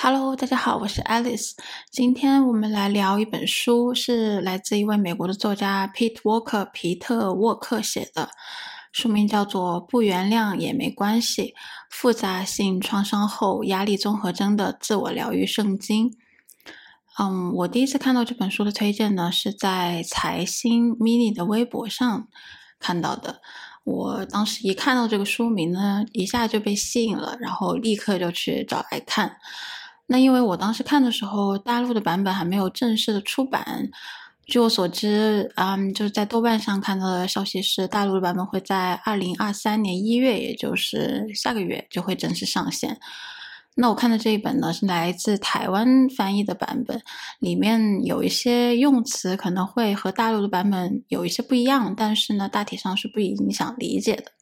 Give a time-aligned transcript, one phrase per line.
[0.00, 1.54] Hello，大家好，我是 Alice。
[1.90, 8.30] 今天我们来聊一本书，是来自一位美国的作家 Pete Walker 皮特沃克写的，
[8.92, 11.52] 书名叫做《不原谅也没关系：
[11.90, 16.10] 复杂性创伤后压力综合征的自我疗愈圣经》。
[17.18, 22.28] 嗯，我第一次看到这本书的推荐呢，是在财新 mini 的微博上
[22.78, 23.40] 看到的。
[23.82, 29.38] 我当时一看到这个书名呢，一下就被吸引了，然后立刻就去找来看。
[30.10, 33.88] 那因为我当时看的时候，大陆的版本还没有正式的出版。
[34.46, 42.98] 据我所知，嗯，就是在豆瓣上看到的消息是，大陆的版本会在二零二三年一月，也就是下个月就会正式上线。
[43.74, 47.02] 那我看的这一本呢，是来自台湾翻译的版本，
[47.40, 54.32] 里面有一些用词可能会和大陆的版本有一些不一样，但是呢，大体上是不影响理解的。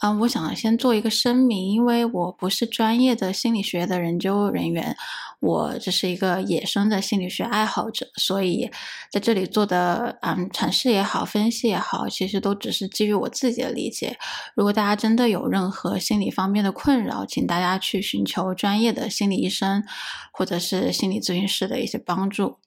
[0.00, 4.94] 嗯，我想先做一个声明，因为我不是专业的心理学的研究人员，
[5.40, 8.70] 我只是一个野生的心理学爱好者，所以
[9.10, 14.18] 在这里做的嗯阐释也好，分析也好，其实都只是基于我自己的理解。
[14.54, 19.82] 如果大家真的有任何心理方面的困扰，请大家去寻求专业的心理医生
[20.30, 22.58] 或者是心理咨询师的一些帮助。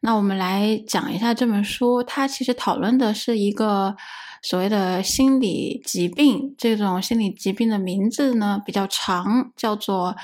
[0.00, 3.94] 那我们来讲一下这本书，它其实讨论的是一个。
[4.42, 10.16] 所谓的心理疾病，这种心理疾病的名字呢比较长，叫做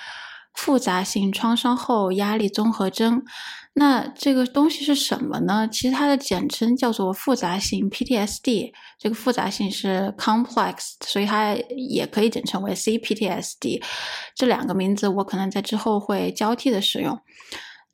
[0.55, 3.23] 复杂性创伤后压力综合征。
[3.79, 5.69] 那这个东西是什么呢？
[5.71, 8.73] 其实它的简称叫做复杂性 PTSD。
[8.99, 13.83] 这个复杂性是 complex，所以它也可以简称为 CPTSD。
[14.35, 17.21] 这两个名字我可能在之后会交替的使用。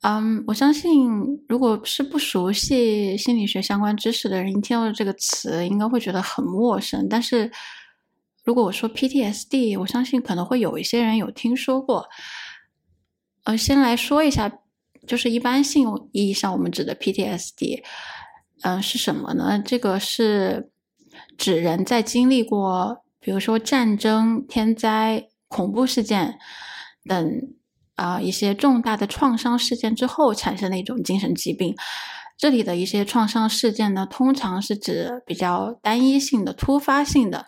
[0.03, 1.09] 嗯，我相信，
[1.47, 7.07] 如果是不熟悉心理学相关知识的人，听到这个词，应该会觉得很陌生。
[7.07, 7.49] 但是，
[8.43, 12.09] 如果我说 PTSD，我相信可能会有一些人有听说过。
[13.45, 14.51] 呃，先来说一下，
[15.07, 17.81] 就是一般性意义上我们指的 PTSD，
[18.63, 19.57] 嗯，是什么呢？
[19.65, 20.69] 这个是
[21.37, 26.37] 指人在经历过，比如说战争、天灾、恐怖事件
[27.05, 27.53] 等。
[27.95, 31.75] 啊，一些重大的创伤事件之后产生的一种精神疾病。
[32.35, 37.45] 这里的一些创伤事件呢，通常是指比较单一性的、突发性的，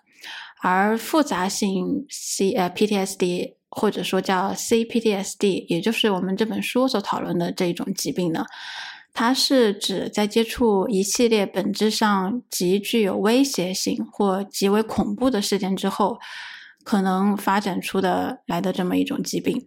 [0.61, 8.45] 而复杂性 C 呃 PTSD 或者说叫 CPTSD，也就是我们这本书所讨论的这一种疾病呢，
[9.11, 16.19] 它是指在接触一系列本质上极具有威胁性或极为恐怖的事件之后，
[16.83, 19.65] 可能发展出的来的这么一种疾病。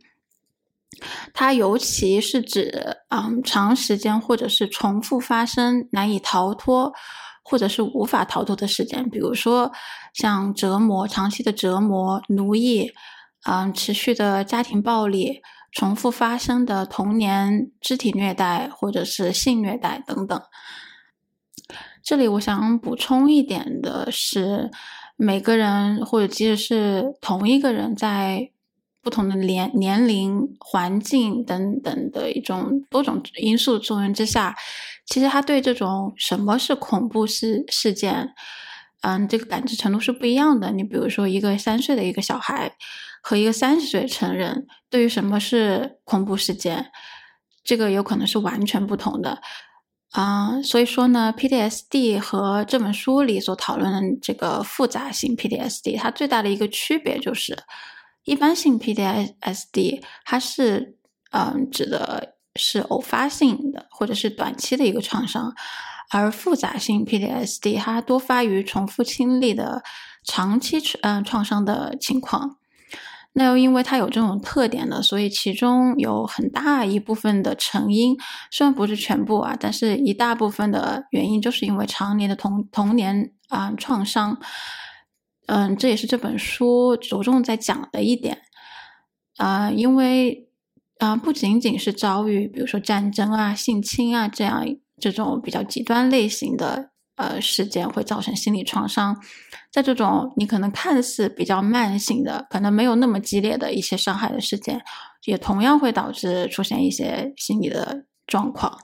[1.32, 6.92] 它尤其是指，嗯，长时间或者是重复发生、难以逃脱，
[7.44, 9.70] 或者是无法逃脱的事件，比如说
[10.12, 12.90] 像折磨、长期的折磨、奴役，
[13.44, 15.40] 嗯，持续的家庭暴力、
[15.70, 20.40] 重复发生的童年肢体虐待或者是性虐待等等。
[22.02, 24.70] 这里我想补充一点的是，
[25.14, 28.50] 每个人或者即使是同一个人在。
[29.00, 34.56] 不同的年年龄、环境等等的一种多种因素作用之下，
[35.06, 38.30] 其实他对这种什么是恐怖事事件，
[39.02, 40.72] 嗯，这个感知程度是不一样的。
[40.72, 42.72] 你比如说，一个三岁的一个小孩
[43.22, 46.90] 和一个三十岁成人，对于什么是恐怖事件，
[47.64, 49.40] 这个有可能是完全不同的。
[50.10, 57.56] 啊，所以说呢，PTSD 和这本书里所讨论的这个复杂性 PTSD，它最大的一个区别就是。
[58.28, 60.96] 一般性 PTSD 它是
[61.30, 65.54] 嗯指的是偶发性的或者是短期的一个创伤，
[66.10, 69.82] 而复杂性 PTSD 它多发于重复经历的
[70.22, 72.56] 长期嗯创伤的情况。
[73.32, 78.16] 那又因为它有这种特点呢，所以其中有很大一部分的成因，
[78.50, 84.38] 虽然不是全部啊，但是一大部分的原因就是因为常年的童童年啊创伤。
[85.48, 88.38] 嗯，这也是这本书着重在讲的一点
[89.38, 90.48] 啊，因为
[90.98, 94.66] 啊，不仅仅是遭遇，比如说战争啊、性侵啊这样
[95.00, 99.16] 这种比较极端类型的呃事件会造成心理创伤，
[99.72, 104.82] 在这种你可能看似比较慢性的、可能没有那么激烈的一些伤害的事件，
[105.24, 108.78] 也同样会导致出现一些心理的状况。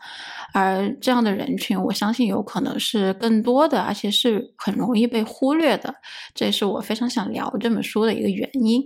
[0.55, 5.93] 而这样的人群，我相信有可能是更多的，而且是很容易被忽略的。
[6.33, 8.81] 这也是我非常想聊这本书的一个原因。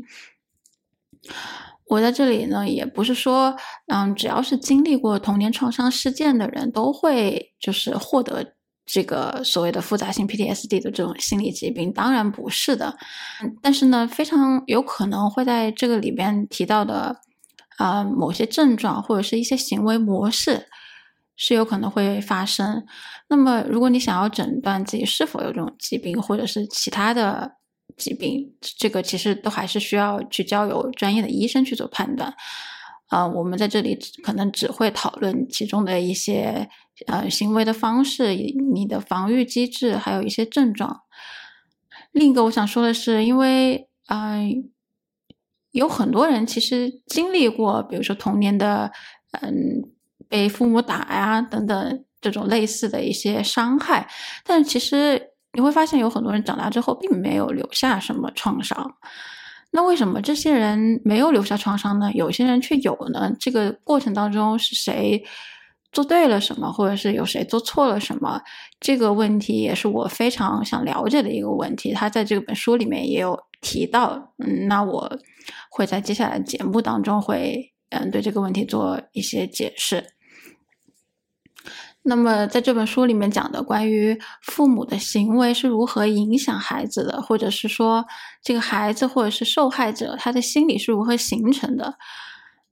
[1.87, 3.55] 我在这里呢，也不是说，
[3.89, 8.55] 嗯，只要是经历过童年创伤事件的人都会就是获得
[8.87, 12.97] 这个所谓的复杂性 PTSD 的这种心理疾病，当然不是的。
[13.61, 17.21] 但是呢，非常有可能会在这个里边提到的。
[17.79, 20.67] 啊某些症状或者是一些行为模式
[21.39, 22.85] 是有可能会发生。
[23.29, 27.53] 那么，如果你想要诊断自己是否有这种疾病，或者是其他的
[27.97, 32.35] 疾病，这个其实都还是需要去交由专业的医生去做判断。
[33.07, 36.69] 啊，我们在这里可能只会讨论其中的一些
[37.07, 41.03] 呃行为的方式、你的防御机制，还有一些症状。
[42.11, 44.71] 另一个我想说的是，因为嗯，
[45.71, 48.91] 有很多人其实经历过，比如说童年的
[49.41, 49.85] 嗯
[50.29, 54.09] 被父母打呀等等这种类似的一些伤害，
[54.45, 58.95] 但其实你会发现有很多人长大之后并没有留下什么创伤。
[59.71, 62.11] 那为什么这些人没有留下创伤呢？
[62.15, 63.31] 有些人却有呢？
[63.39, 65.23] 这个过程当中是谁
[65.93, 68.41] 做对了什么，或者是有谁做错了什么？
[68.81, 71.93] 这个问题也是我非常想了解的一个问题。
[71.93, 75.19] 他在这本书里面也有提到，嗯，那我
[75.71, 80.03] 会在接下来节目当中会嗯对这个问题做一些解释。
[82.09, 88.03] 那么，在这本书里面讲的关于父母的行为是如何影响孩子的，或者是说
[88.43, 91.99] 这个孩子或者是受害者他的心理是如何形成的，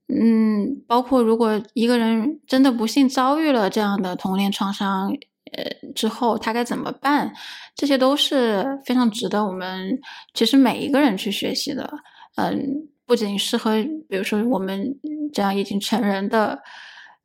[0.08, 5.10] 嗯，包括如果一个人真的不幸遭遇了这样的童年创伤，
[5.52, 7.30] 呃，之后他该怎么办，
[7.74, 10.00] 这些都是非常值得我们
[10.32, 11.92] 其实每一个人去学习的，
[12.36, 13.72] 嗯，不仅适合
[14.08, 14.98] 比如说我们
[15.30, 16.62] 这样已经成人的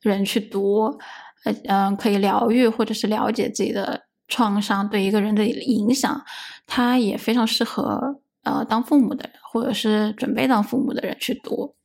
[0.02, 1.00] 人去读。
[1.44, 6.24] 呃嗯，可以疗愈或者是了解自己的创伤对一个人的影响，
[6.68, 11.76] 它也非常适合呃当父母的或者是准备当父母的人去读。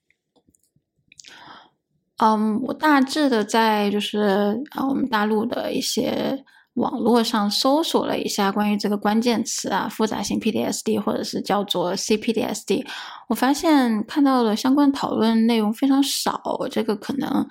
[2.18, 6.44] 嗯，我大致的在就是啊我们大陆的一些
[6.74, 12.86] 网络上搜索了一下关于这个关键词啊，复杂性 PTSD 或者是叫做 CPTSD，
[13.28, 17.46] 我发现看到的相关讨论内容非常少，这个可能。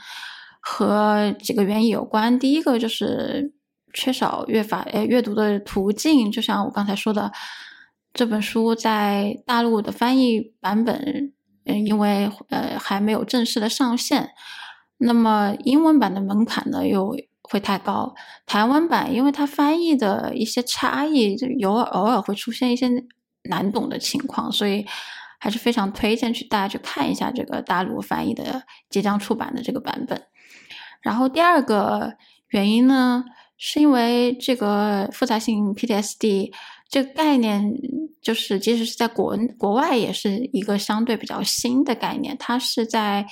[0.67, 2.39] 和几个原因有关。
[2.39, 3.53] 第一个就是
[3.93, 7.31] 缺少阅法呃阅读的途径，就像我刚才说的，
[8.11, 11.33] 这本书在大陆的翻译版本，
[11.65, 14.31] 嗯，因为呃还没有正式的上线，
[14.97, 18.15] 那么英文版的门槛呢又会太高。
[18.47, 22.89] 台湾版因为它翻译的一些差异，就有偶尔会出现一些
[23.49, 24.83] 难懂的情况，所以
[25.39, 30.19] 还是非常推荐去大家去看一下这个大陆翻译的即将出版的这个版本。
[31.05, 32.15] 然后第二个
[32.49, 33.23] 原因呢，
[33.59, 36.51] 是因为这个复杂性 PTSD
[36.89, 37.71] 这个概念，
[38.23, 42.35] 就是即使是在国国外也是一个相对比较新的概念。
[42.39, 43.27] 它是在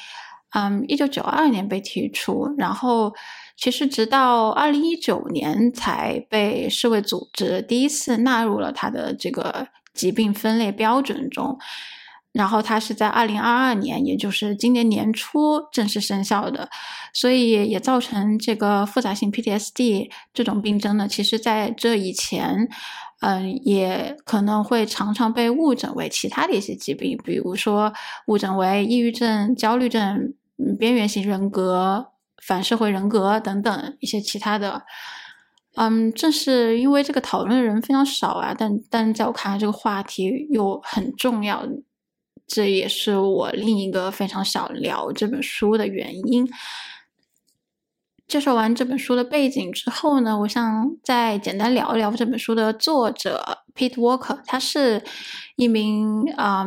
[0.52, 3.12] 嗯一九九二年被提出，然后
[3.58, 11.58] 其实直到二零一九年才被世卫组织第一次纳入了它的这个疾病分类标准中。
[12.34, 16.68] 然后它是在二零二二年，也就是今年年初正式生效的，
[17.14, 22.68] 所以也造成这个复杂性 PTSD 这种病症呢，其实在这以前，
[23.22, 27.94] 嗯，也可能会常常被误诊为其他的一些疾病，比如说
[28.26, 30.34] 误诊为抑郁症、焦虑症、
[30.80, 32.08] 边缘型人格、
[32.46, 34.82] 反社会人格等等一些其他的。
[35.76, 41.64] 嗯，正是因为这个讨论的人非常少啊，但但在我看来，这个话题又很重要。
[42.48, 46.48] 这也是我另一个非常想聊这本书的原因。
[48.28, 54.40] 介绍完这本书的背景之后呢，我想再简单聊一聊这本书的作者 Pete Walker。
[54.46, 55.04] 他是
[55.56, 56.66] 一名啊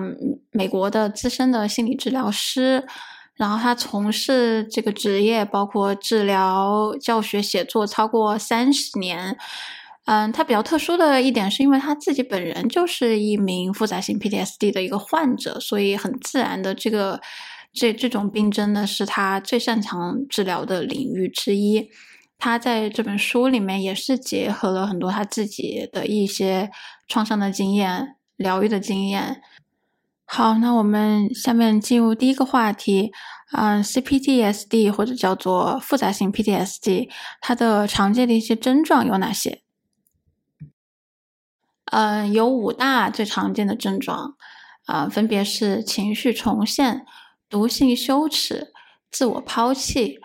[0.52, 2.86] 美国的资深的心理治疗师，
[3.34, 9.36] 然后他从事这个职业，包括治疗、教学、写作，超过三十年。
[10.06, 17.20] 嗯，他比较特殊的一点是因为他自己本人就是一名复杂性 PTSD 的一个患者，所以很自然的，这个
[17.72, 21.90] 这这种病症呢是他最擅长治疗的领域之一。
[22.38, 26.70] 他在这本书里面也是结合了很多他自己的一些
[27.08, 29.42] 创伤的经验、疗愈的经验。
[30.24, 33.10] 好，那我们下面进入第一个话题，
[33.52, 37.08] 嗯，CPTSD 或者叫做复杂性 PTSD，
[37.40, 39.62] 它的常见的一些症状有哪些？
[41.92, 44.36] 嗯，有五大最常见的症状，
[44.86, 47.06] 啊，分别是情绪重现、
[47.48, 48.72] 毒性羞耻、
[49.10, 50.18] 自我抛弃、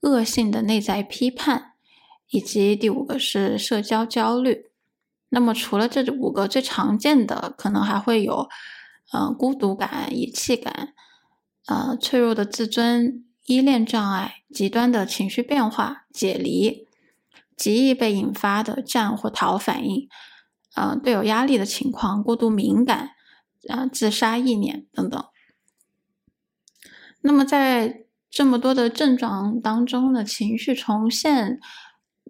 [0.00, 1.72] 恶性的内在批判，
[2.30, 4.66] 以及第五个是社交焦虑。
[5.28, 8.48] 那么，除了这五个最常见的，可能还会有，
[9.12, 10.92] 嗯，孤独感、遗弃感，
[11.66, 16.86] 呃，脆弱的自尊、依恋障碍、极端的情绪变化、解离、
[17.56, 20.08] 极易被引发的战或逃反应。
[20.76, 23.10] 嗯，对有压力的情况，过度敏感，
[23.68, 25.24] 啊，自杀意念等等。
[27.22, 31.58] 那么在这么多的症状当中呢，情绪重现，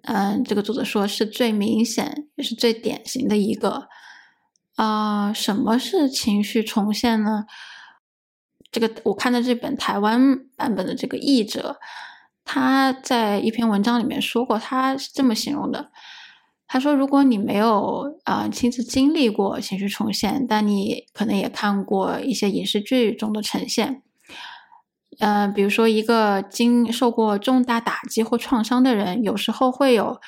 [0.02, 3.88] 嗯，这个作者说是最明显也是最典型的一个。
[4.76, 7.46] 啊，什么是情绪重现呢？
[8.70, 11.78] 这个我看的这本台湾版本的这个译者，
[12.44, 15.90] 他在一篇文章里面说过，他是这么形容的。
[16.68, 24.02] 他说：“如果你没有啊亲自经历过情绪重现，但你可能也看过一些影视剧中的呈现，
[25.20, 30.20] 呃，比如说一个经受过重大打击或创伤的人，有时候会有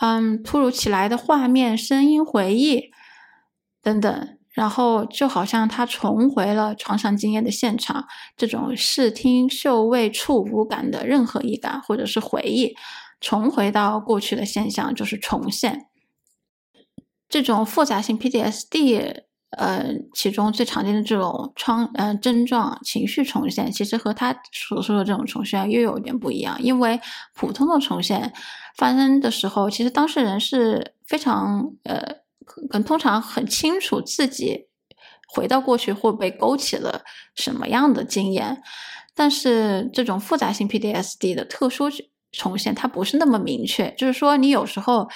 [0.00, 2.90] 嗯突如其来的画面、声音、回忆
[3.82, 8.04] 等等。”然后就好像他重回了创伤经验的现场，
[8.36, 12.74] 这种视听嗅味触五感的任何一感或者是回忆，
[13.22, 15.86] 重回到过去的现象就是重现。
[17.30, 19.22] 这种复杂性 PTSD，
[19.56, 26.62] 呃，其中最常见的这种创呃症状情绪重现，其实和他所说的这种重现又有点不一样。
[26.62, 27.00] 因为
[27.34, 28.30] 普通的重现
[28.76, 32.20] 发生的时候，其实当事人是非常呃。
[32.44, 34.66] 可能通常很清楚自己
[35.28, 37.02] 回到过去会被勾起了
[37.36, 38.60] 什么样的经验，
[39.14, 41.88] 但是这种复杂性 PTSD 的特殊
[42.32, 43.92] 重现，它不是那么明确。
[43.96, 45.08] 就是说，你有时候，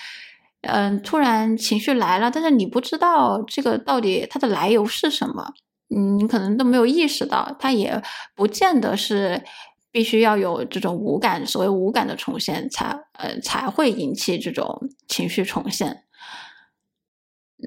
[0.62, 5.52] 嗯，突然情绪来了，但是你不知道这个到底它的来由是什么，
[5.94, 8.02] 嗯，你可能都没有意识到，它也
[8.34, 9.42] 不见得是
[9.90, 16.02] 必须要有这种无感，所谓无感的重现才呃才会引起这种情绪重现。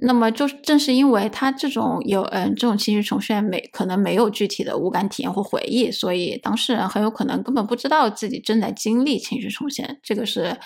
[0.01, 10.59] 那么，就正是因为他这种有嗯这种情绪重现没可能没有具体的无感体验或回忆，所以当事人很有可能根本不知道自己正在经历情绪重现，这个是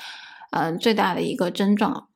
[0.52, 2.10] 嗯最大的一个症状。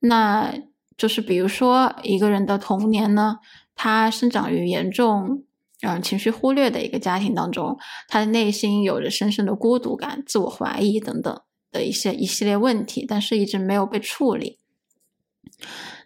[0.00, 0.52] 那
[0.96, 3.38] 就是比如说一个人的童年呢，
[3.76, 5.44] 他生长于严重
[5.82, 7.78] 嗯情绪忽略的一个家庭当中，
[8.08, 11.40] 他的内心有着深深的孤独感、自我怀疑等等
[11.70, 14.58] 的一些一系列问题，但是一直没有被处理。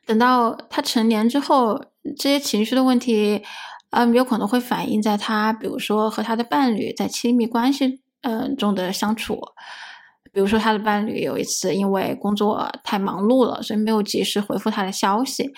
[0.06, 1.84] 等到他成年之后，
[2.16, 3.42] 这些情绪的问题，
[3.90, 9.40] 嗯，有可能会反映在他，比如说和他的伴侣在亲密关系，嗯中的相处。
[10.32, 15.50] 比如说他的伴侣有一次因为工作太忙碌了，所以没有及时回复他的消息，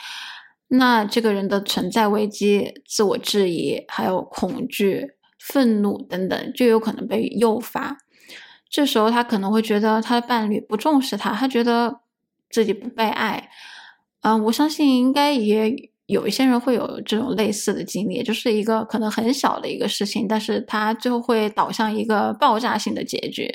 [0.68, 7.98] 那这个人的存在危机、自我质疑、还有恐惧、愤怒等等，就有可能被诱发。
[8.70, 12.00] 这时候他可能会觉得他的伴侣不重视他，他觉得
[12.48, 13.50] 自己不被爱。
[14.22, 15.74] 嗯，我相信应该也
[16.06, 23.50] 有一些人会有这种类似的经历，就是一个可能很小的一个事情，但是他最后会导向一个爆炸性的结局。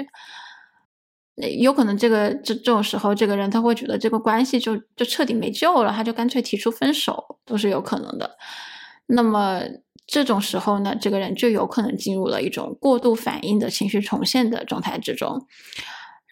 [1.59, 8.37] 有可能这个这这种时候，这个人他会觉得这个关系就就彻底没救了，他就干脆提出分手，都是有可能的。
[9.07, 9.61] 那么
[10.05, 15.47] 这种时候呢，这个人就有可能进入了一种过度反应的情绪重现的状态之中。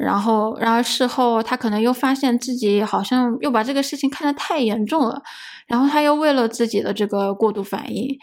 [0.04, 5.22] 然后，然而事后他可能又发现自己好像又把这个事情看得太严重了，
[5.68, 8.18] 然后他又为了自己的这个过度反应，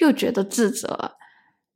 [0.00, 1.12] 又觉得自责，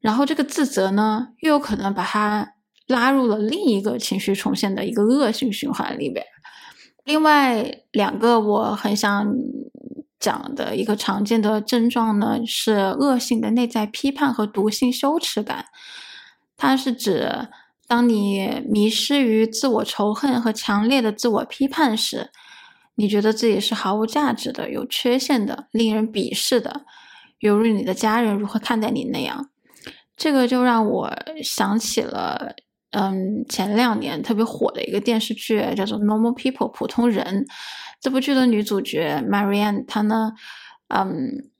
[0.00, 2.54] 然后这个自责呢，又有可能把他
[2.88, 6.26] 拉入了另一个情绪重现的一个恶性循环里边。
[7.04, 9.32] 另外两个我很想
[10.18, 15.66] 讲的一个常见的症状呢，是恶性的内在批判和毒性羞耻感，
[16.56, 17.48] 它是指。
[17.86, 22.30] 当你迷失于自我仇恨和强烈的自我批判时，
[22.94, 26.82] 你觉得自己是毫无价值的、有缺陷的、令人鄙视的，
[27.40, 29.50] 犹如你的家人如何看待你那样。
[30.16, 31.12] 这个就让我
[31.42, 32.54] 想起了，
[32.92, 37.44] 嗯，前两年特别火的一个电视剧，叫做《Normal People》普通人。
[38.00, 40.32] 这部剧的女主角 Marianne，她呢，
[40.88, 41.50] 嗯，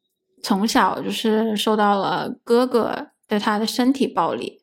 [0.42, 4.60] 从小就是受到了哥哥对她的身体暴力。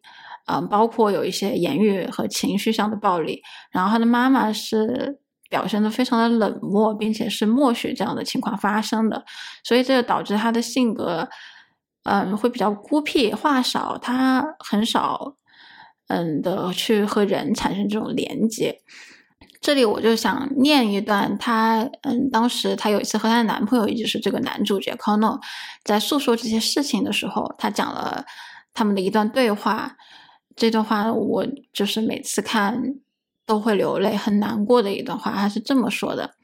[0.48, 5.20] 嗯，包括有一些言语和情绪上的暴力，然后他的妈妈是
[5.50, 9.26] 表现的非常的冷漠，并且是默许这样的情况发生的，
[9.64, 11.28] 所以这就导致他的性格，
[12.04, 15.36] 嗯，会比较孤僻，话少，他很少，
[16.08, 18.82] 嗯的去和人产生这种连接。
[19.60, 25.40] 这里我就想念一段，他，嗯，当时他有一次和他的男朋友，也就是这个男主角 Kono，
[25.84, 28.26] 在诉说这些事情的时候，他讲了
[28.74, 29.98] 他们的一段对话。
[30.61, 33.01] 这段话我就是每次看
[33.45, 35.33] 都会流泪，很难过的一段话。
[35.33, 36.37] 他是这么说的，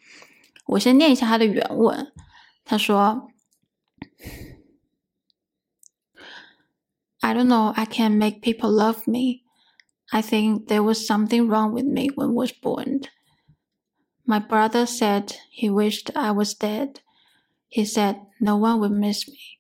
[0.67, 2.13] 我先念一下他的原文。
[2.65, 3.29] 他说：“
[7.21, 7.69] I don't know.
[7.69, 9.43] I can't make people love me.
[10.11, 13.03] I think there was something wrong with me when I was born.
[14.25, 17.01] My brother said he wished I was dead.
[17.69, 19.59] He said no one would miss me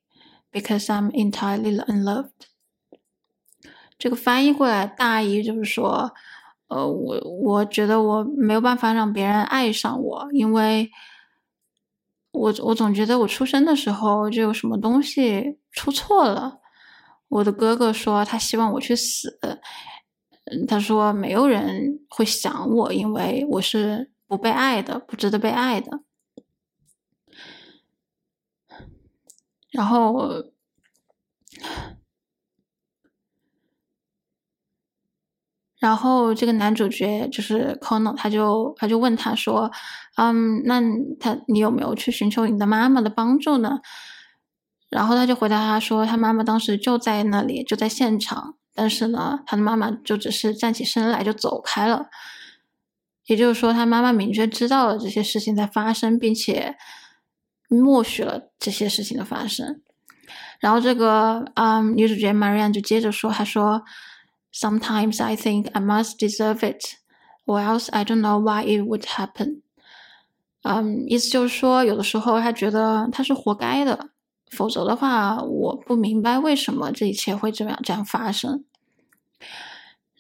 [0.53, 2.49] because I'm entirely unloved.”
[3.98, 6.12] 这个翻译过来大意就是说，
[6.68, 10.92] 呃，我我觉得我没有办法让别人爱上我，因为
[12.32, 16.60] 我我总觉得我出生的时候就有什么东西出错了。
[17.30, 19.40] 我的哥哥说他希望我去死，
[20.68, 26.02] 他说没有人会想我，因为我是不被爱的，不值得被爱的。
[29.72, 30.44] 然后，
[35.80, 39.72] 然后这个男主角就是 Kono，他就他就问他说
[40.18, 40.82] ：“嗯，那
[41.20, 43.80] 他你有没有去寻求你的妈妈的帮助呢？”
[44.90, 52.08] 然后他就回答他说：“他妈妈当时就在那里，就在现场，但是呢，他的妈妈就只是站起身来就走开了。
[53.26, 56.78] 也就是说，他妈妈明确知道了这些事情在发生，并且
[57.68, 59.82] 默许了这些事情的发生。
[60.60, 63.84] 然后这个嗯，女主角 Marian 就接着说：“她说
[64.54, 66.96] ，Sometimes I think I must deserve it,
[67.46, 69.62] or else I don't know why it would happen。”
[70.64, 74.10] 嗯，意思就是说，有的时候他觉得他是活该的。
[74.50, 78.64] 否则的话，我不明白为什么这一切会这样这样发生。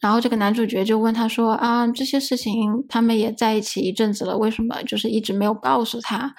[0.01, 6.35] 然后这个男主角就问他说：“啊，这些事情他们也在一起一阵子了，为什么就是一直没有告诉他？”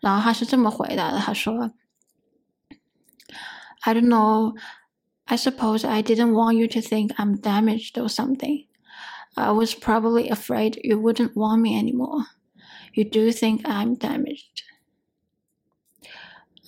[0.00, 1.70] 然后他是这么回答的：“他说
[3.80, 4.54] ，I don't know.
[5.26, 8.66] I suppose I didn't want you to think I'm damaged or something.
[9.36, 12.26] I was probably afraid you wouldn't want me anymore.
[12.94, 14.64] You do think I'm damaged.”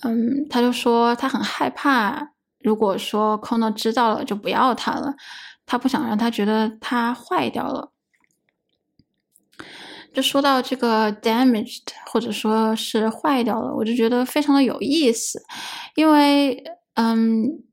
[0.01, 5.15] 嗯，他就说他很害怕，如果说 Kono 知道了就不要他了，
[5.65, 7.91] 他不想让他觉得他坏掉了。
[10.13, 15.43] 就说到这个 damaged，或者说是坏掉了，我就觉得非常的有意思，
[15.95, 17.63] 因为嗯，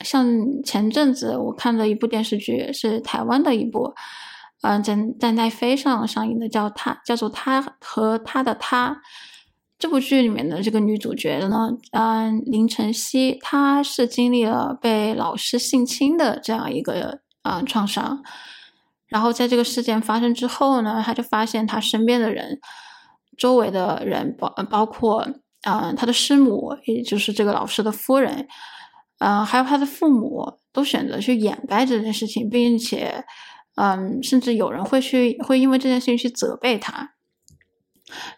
[0.00, 3.94] 像前阵子我看的一部电视剧是台湾的一部，
[4.62, 9.00] 嗯，在在奈飞上上映的，叫他叫做他和他的他。
[9.78, 18.22] 这部剧里面的这个女主角呢，嗯，林晨曦，她是经历了被老师性侵的这样一个啊创伤，
[19.08, 22.60] 然后在这个事件发生之后呢，她就发现她身边的人，
[23.36, 25.26] 周围的人包包括
[25.62, 28.46] 嗯她的师母，也就是这个老师的夫人，
[29.24, 33.24] 嗯，还有他的父母，都选择去掩盖这件事情，并且，
[33.76, 37.12] 嗯，甚至有人会去会因为这件事情去责备他。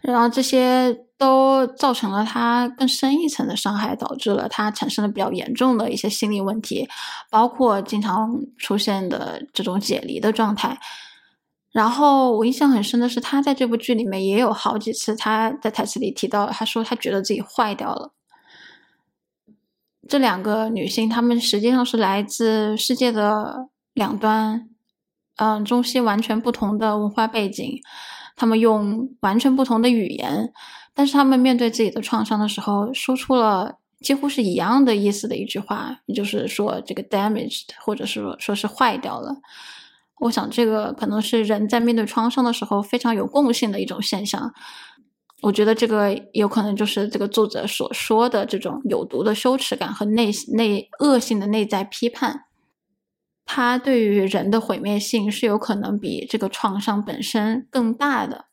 [0.01, 6.87] 然后这些都造成了他更深一层的伤害，导致了他产生了比较严重的一些心理问题，
[7.31, 10.77] 包括经常出现的这种解离的状态。
[11.71, 18.13] 然后我印象很深的是，他在这部剧里面也有好几次他在台词里提到，他说他觉得自己坏掉了。
[20.07, 24.69] 这两个女性，她们实际上是来自世界的两端，
[25.37, 27.79] 嗯，中西完全不同的文化背景。
[28.35, 30.51] 她们用完全不同的语言，
[30.93, 39.35] 但是她们面对自己的创伤的时候，说出了几乎是一样的意思的一句话，也就是说这个 damaged，或者是说是坏掉了。
[40.19, 44.53] 我想这个可能是人在面对创伤的时候非常有共性的一种现象。
[45.45, 52.45] 我觉得这个有可能就是这个作者所说的这种有毒的羞耻感和内内恶性的内在批判。
[53.45, 58.45] 它对于人的毁灭性是有可能比这个创伤本身更大的。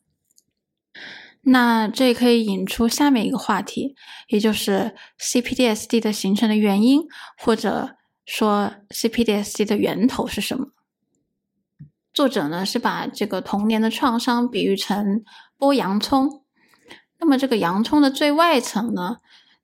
[1.40, 3.96] 那这可以引出下面一个话题，
[4.28, 7.00] 也就是 CPDSD 的形成的原因，
[7.38, 10.66] 或者说 CPDSD 的源头是什么？
[12.12, 15.24] 作者呢是把这个童年的创伤比喻成
[15.58, 16.41] 剥洋葱，
[17.22, 19.16] 那么这个洋葱的最外层呢，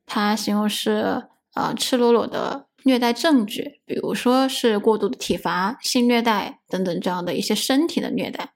[0.07, 2.67] 它形容是呃赤裸裸的。
[2.85, 8.53] 虐待证据，比如说是过度的体罚、性虐待等等这样的一些身体的虐待。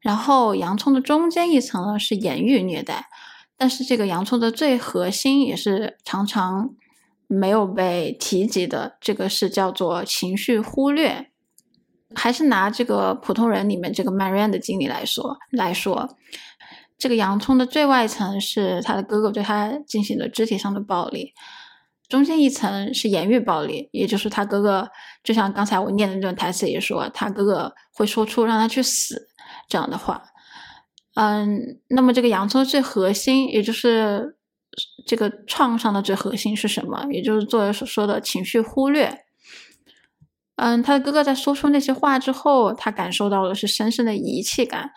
[0.00, 3.08] 然后洋葱的中间一层呢是言语虐待，
[3.58, 6.70] 但是这个洋葱的最核心也是常常
[7.26, 11.30] 没有被提及的，这个是叫做情绪忽略。
[12.14, 16.16] 还是拿这个普通人里面这个 Marianne 的经历来说来说，
[16.98, 21.32] 这个洋葱的最外层是他的哥哥对他进行的肢体上的暴力。
[22.08, 24.88] 中间一层是言语暴力，也就是他哥哥，
[25.22, 29.28] 就像刚才我念的那段台词也说，他哥哥会说出让他去死
[29.68, 30.22] 这样的话。
[31.14, 34.36] 嗯，那么这个洋葱最核心，也就是
[35.06, 37.06] 这个创伤的最核心是什么？
[37.10, 39.24] 也就是作者所说的情绪忽略。
[40.56, 44.92] 嗯，他的哥哥在说出那些话之后，他感受到的是深深的遗弃感，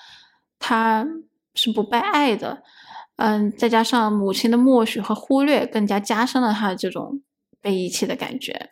[0.58, 1.06] 他
[1.54, 2.64] 是不被爱的。
[3.18, 7.22] 嗯，再加上母亲的默许和忽略，更加加深了他这种
[7.62, 8.72] 被遗弃的感觉。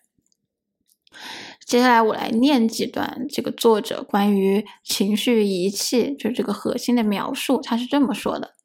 [1.66, 7.62] 接下来我来念几段这个作者关于情绪遗弃，就这个核心的描述。
[7.62, 8.56] 他是这么说的：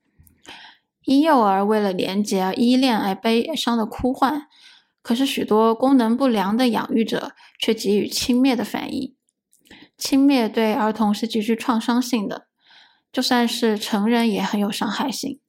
[1.04, 4.46] 婴幼儿为了连接而依恋而悲伤的哭唤，
[5.02, 9.14] 可是许多功能不良的养育者却给予轻蔑的反应。
[9.98, 12.46] 轻蔑对儿童是极具创伤性的，
[13.14, 15.40] 就算是成人也很有伤害性。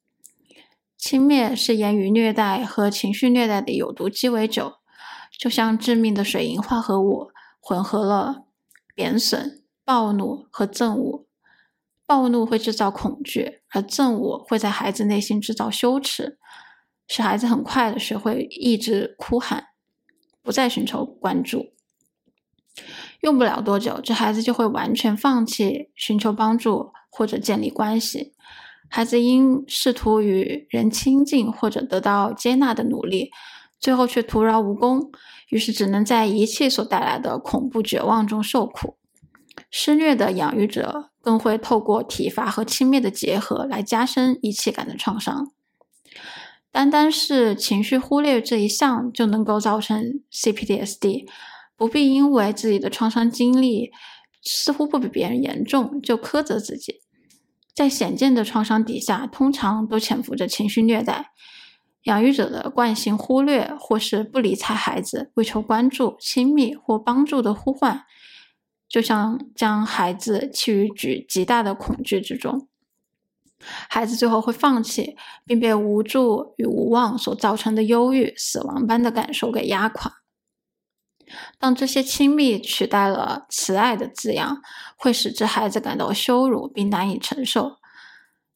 [0.96, 4.74] 轻蔑是言语虐待和情绪虐待的有毒鸡尾酒，
[5.36, 7.32] 就像致命的水银化合物。
[7.60, 8.44] 混合了
[8.94, 11.26] 贬损、暴怒和憎恶。
[12.06, 16.38] 暴怒会制造恐惧，而憎恶会在孩子内心制造羞耻，
[17.08, 19.64] 使孩子很快的学会抑制哭喊，
[20.40, 21.72] 不再寻求关注。
[23.22, 28.34] 用不了多久，这孩子就会完全放弃寻求帮助或者建立关系。
[28.88, 33.30] 孩子因试图与人亲近或者得到接纳的努力，
[33.80, 35.10] 最后却徒劳无功。
[35.48, 38.96] 于是只能在遗弃所带来的恐怖绝望中受苦。
[39.70, 45.52] 施虐的养育者更会透过体罚和轻蔑的结合来加深遗弃感的创伤。
[46.70, 51.26] 单单是情绪忽略这一项就能够造成 CPTSD，
[51.76, 53.90] 不必因为自己的创伤经历
[54.42, 57.00] 似乎不比别人严重就苛责自己。
[57.76, 61.32] 在显见的创伤底下，通常都潜伏着情绪虐待。
[62.04, 68.06] 养育者的惯性忽略或是不理睬孩子为求关注、亲密或帮助的呼唤，
[68.88, 72.66] 就像将孩子弃于极极大的恐惧之中。
[73.58, 80.22] 孩子最后会放弃，并被无助与无望所造成的忧郁、死亡般的感受给压垮。
[81.58, 84.62] 当这些亲密取代了慈爱的字样，
[84.96, 87.78] 会使这孩子感到羞辱并难以承受。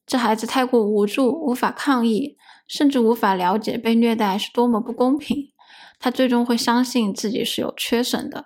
[0.06, 2.36] 这孩子太过无助，无法抗议。
[2.70, 5.50] 甚至无法了解被虐待是多么不公平，
[5.98, 8.44] 他最终会相信自己是有缺损的，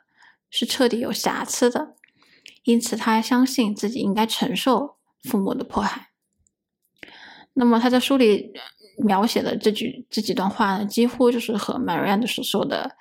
[0.48, 1.94] 是彻底有瑕疵的，
[2.62, 6.08] 因此他相信自己应该承受父母的迫害。
[7.52, 8.54] 那么他在书里
[8.96, 12.96] 描写的这句这几段话呢，几乎就是和 Marianne 所说的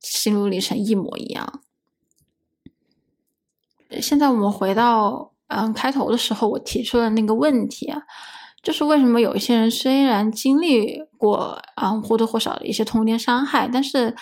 [0.00, 1.60] 心路历程一模一样。
[4.00, 8.02] 现在我们回到嗯开头的时候，我提出的那个问题啊。
[8.60, 14.14] 就是为什么有一些人虽然经历过啊或多或少的一些童年伤害，但是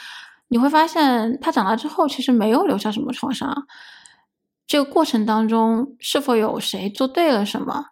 [0.49, 3.67] 你会发现他长大之后其实没有留下什么创伤。
[4.67, 7.87] 这个过程当中是否有谁做对了什么？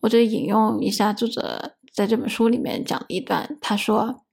[0.00, 4.23] 我这里引用一下作者在这本书里面讲的一段，他说：“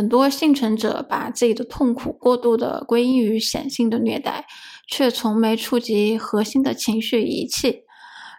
[0.00, 4.46] 很多幸存者把自己的痛苦过度的归因于显性的虐待，
[4.88, 7.82] 却从没触及核心的情绪遗弃。”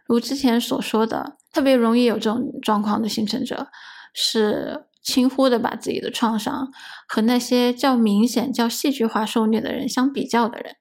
[0.09, 3.67] 如之前所说的，特别容易有这种状况的幸存者，
[4.11, 6.71] 是轻忽的把自己的创伤
[7.07, 10.77] 和那些较明显、较戏剧化受虐的人相比较的人。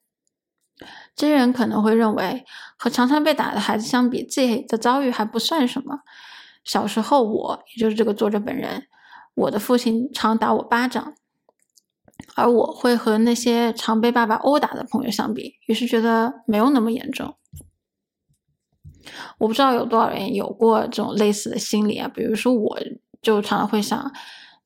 [1.15, 2.47] 这些人可能会认为，
[2.79, 5.99] 和常常被打的孩子相比，自己的遭遇还不算什么。
[6.65, 8.85] 小时候，我也就是这个作者本人，
[9.41, 11.15] 我的父亲常打我巴掌，
[12.37, 17.35] 而我会和那些常被爸爸殴打的朋友相比，于是觉得没有那么严重。
[19.39, 22.79] 我不知道有多少人有过这种类似的心理啊，比如说，我
[23.23, 24.13] 就常常会想，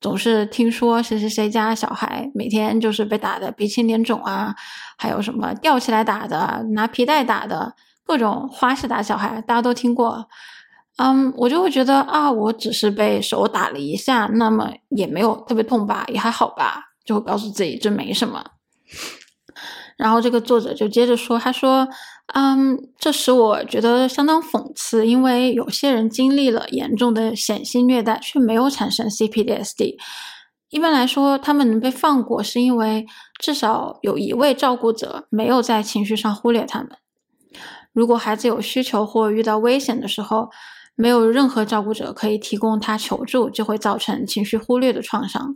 [0.01, 4.57] 总是听说谁谁谁家小孩每天就是被打的鼻青脸肿啊，
[4.99, 10.29] 还有什么吊起来打的、拿皮带打的，各种花式打小孩，大家都听过。
[10.97, 18.45] 嗯，我就会觉得啊，我只是被手打了一下，那么也没有特别痛吧，也还好吧，就会告诉自己这没什么。
[19.97, 21.89] 然后这个作者就接着说，他说。
[22.29, 29.97] 嗯，这使我觉得相当讽刺，因为有些人经历了严重的显性虐待，却没有产生 CPDSD。
[30.71, 33.05] 一般来说，他们能被放过，是因为
[33.39, 36.93] 至少有一位照顾者没有在情绪上忽略他们。
[37.93, 40.49] 如果孩子有需求或遇到危险的时候，
[40.95, 45.55] 没有任何照顾者可以提供他求助，就会造成情绪忽略的创伤。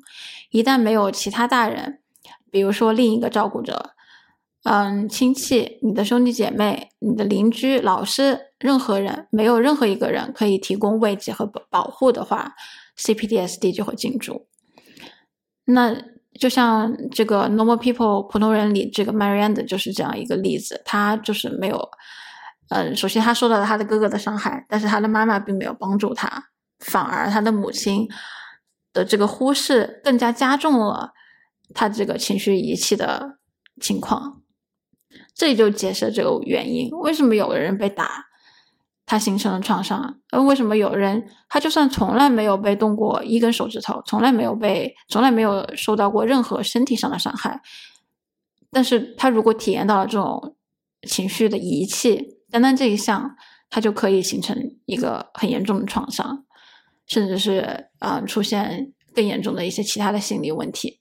[0.51, 2.01] 一旦没有其他大人，
[2.51, 3.90] 比如说另一个照顾者。
[4.64, 12.55] 嗯，亲戚、你的兄弟姐妹、你的邻居、老师，任何人，没有任何一个人可以提供慰藉和保保护的话
[12.98, 14.46] ，CPTSD 就会进驻。
[15.64, 15.96] 那
[16.38, 20.83] 就像这个 Normal People 普通人里，这个 Marianne 就是这样一个例子。
[20.85, 21.88] 他就是没有，
[22.70, 26.50] 嗯，首先他受到了他的哥哥的伤害，但是他的妈妈并没有帮助他，
[26.81, 28.07] 反而他的母亲
[28.92, 31.12] 的这个忽视更加加重了
[31.74, 33.38] 他这个情绪遗弃的
[33.81, 34.42] 情况。
[35.35, 38.26] 这里就解释这个原因：为什么有的人被打，
[39.07, 40.18] 他形成了创伤。
[40.31, 47.62] 而为什么有人他就算从来没有被动过一根手指头，从来没有被从来没有受到过任何身体上的伤害，
[48.70, 50.57] 但是他如果体验到了这种
[51.09, 53.37] 情绪的遗弃，单单这一项，
[53.70, 54.56] 他就可以形成
[54.87, 56.44] 一个很严重的创伤，
[57.06, 61.00] 甚至是啊出现更严重的一些其他的心理问题。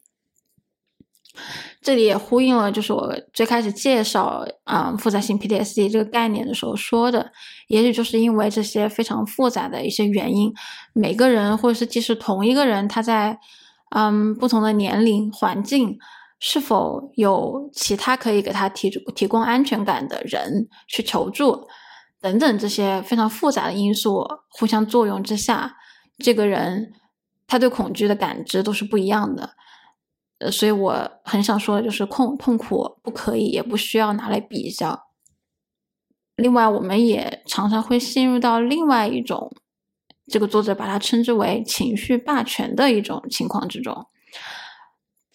[1.82, 7.32] 这里也呼应了，就是我最开始介绍啊复杂性 PTSD 这个概念的时候说的，
[7.68, 10.52] 也许就是因为这些非常复杂的一些原因，
[10.94, 13.38] 每个人或者是即使同一个人，他在
[13.92, 15.98] 嗯不同的年龄环境，
[16.40, 21.68] 是否有其他可以给他提提供安全感的人去求助，
[22.22, 25.78] 等等这些非常复杂的因素互相作用之下，
[26.18, 26.94] 这个人
[27.48, 29.56] 他对恐惧的感知都是不一样的。
[30.40, 35.08] 呃，所以我很想说的就是，痛痛苦不可以，也不需要拿来比较。
[36.36, 39.52] 另外，我们也常常会陷入到另外一种，
[40.28, 44.06] 这个作者把它称之为情绪霸权的一种情况之中。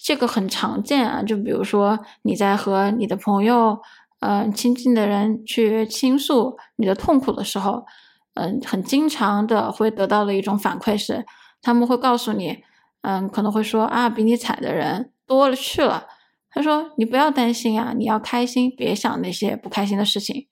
[0.02, 3.80] 这个很常见啊，就比如说你在和你的朋友，
[4.18, 7.86] 嗯，亲近的人去倾诉你的痛苦的时候，
[8.34, 11.24] 嗯，很经常的会得到的一种反馈是，
[11.60, 12.64] 他们会告诉你。
[13.02, 16.06] 嗯，可能会说啊，比你惨的人多了去了。
[16.50, 20.46] 他说：“你不要担心啊，你要开心，别想那些不开心的事情。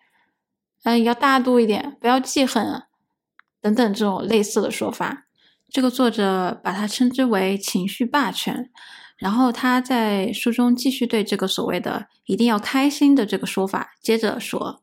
[0.83, 2.85] 嗯，要大度一点，不要记恨啊，
[3.61, 5.27] 等等这种类似的说法。”
[5.71, 8.71] 这个作者把它称之为情绪霸权。
[9.21, 14.83] 然后他在书中继续对这个所谓的“一定要开心”的这个说法接着说：“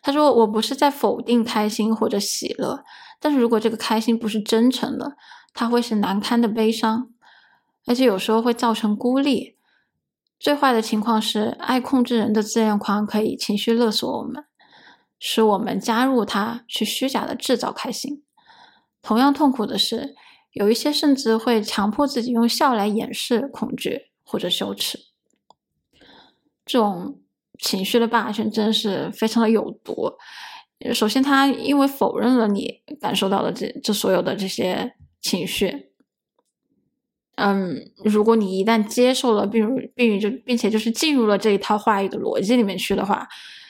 [0.00, 2.84] 他说，我不是在否定开心或者喜乐，
[3.20, 5.16] 但是如果这个开心不是真诚的。”
[5.58, 7.08] 它会是难堪的悲伤，
[7.86, 9.56] 而且有时候会造成孤立。
[10.38, 14.44] 最坏的情况是，爱控制人的自恋狂可以情绪勒索我们，
[15.18, 18.22] 使我们加入他，去虚假的制造开心。
[19.00, 20.14] 同样痛苦的是，
[20.56, 24.98] 有一些甚至会强迫自己用笑来掩饰恐惧或者羞耻。
[26.66, 27.20] 这种
[27.58, 30.12] 情绪的霸权真的是非常的有毒。
[30.92, 34.92] 首先，他因为否认了你感受到的这这所有的这些。
[35.18, 35.88] 情绪，
[37.34, 43.26] 嗯，如果你一旦接受了，并并就并且就是进入了这一套话语的逻辑里面去的话，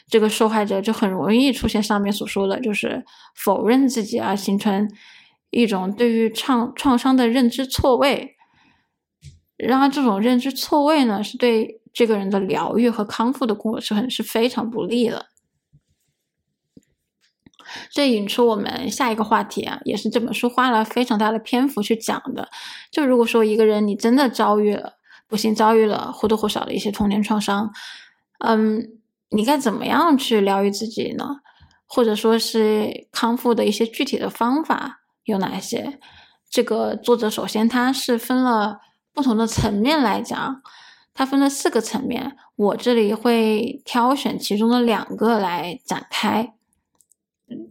[0.06, 3.02] 这个受害者就很容易出现上面所说的就是
[3.34, 4.86] 否认自己而形成
[5.56, 8.36] 一种对于创创伤的认知错位，
[9.56, 15.26] 然而这种认知错位呢，是对这个人的疗愈和康复的过程是非常不利的。
[17.90, 22.48] 这引出我们下一个话题啊，也是这本书花了非常大的篇幅去讲的。
[22.90, 24.92] 就如果说一个人你真的遭遇了
[25.26, 27.72] 不幸遭遇了或多或少的一些童年创伤，
[28.40, 31.40] 嗯，你该怎么样去疗愈自己呢？
[31.86, 36.00] 或者说是康复的一些具体的方法有哪些？
[36.48, 38.80] 这个作者首先他是分了
[39.12, 40.62] 不同的层面来讲，
[41.12, 46.54] 他分了四个层面，我这里会挑选其中的两个来展开。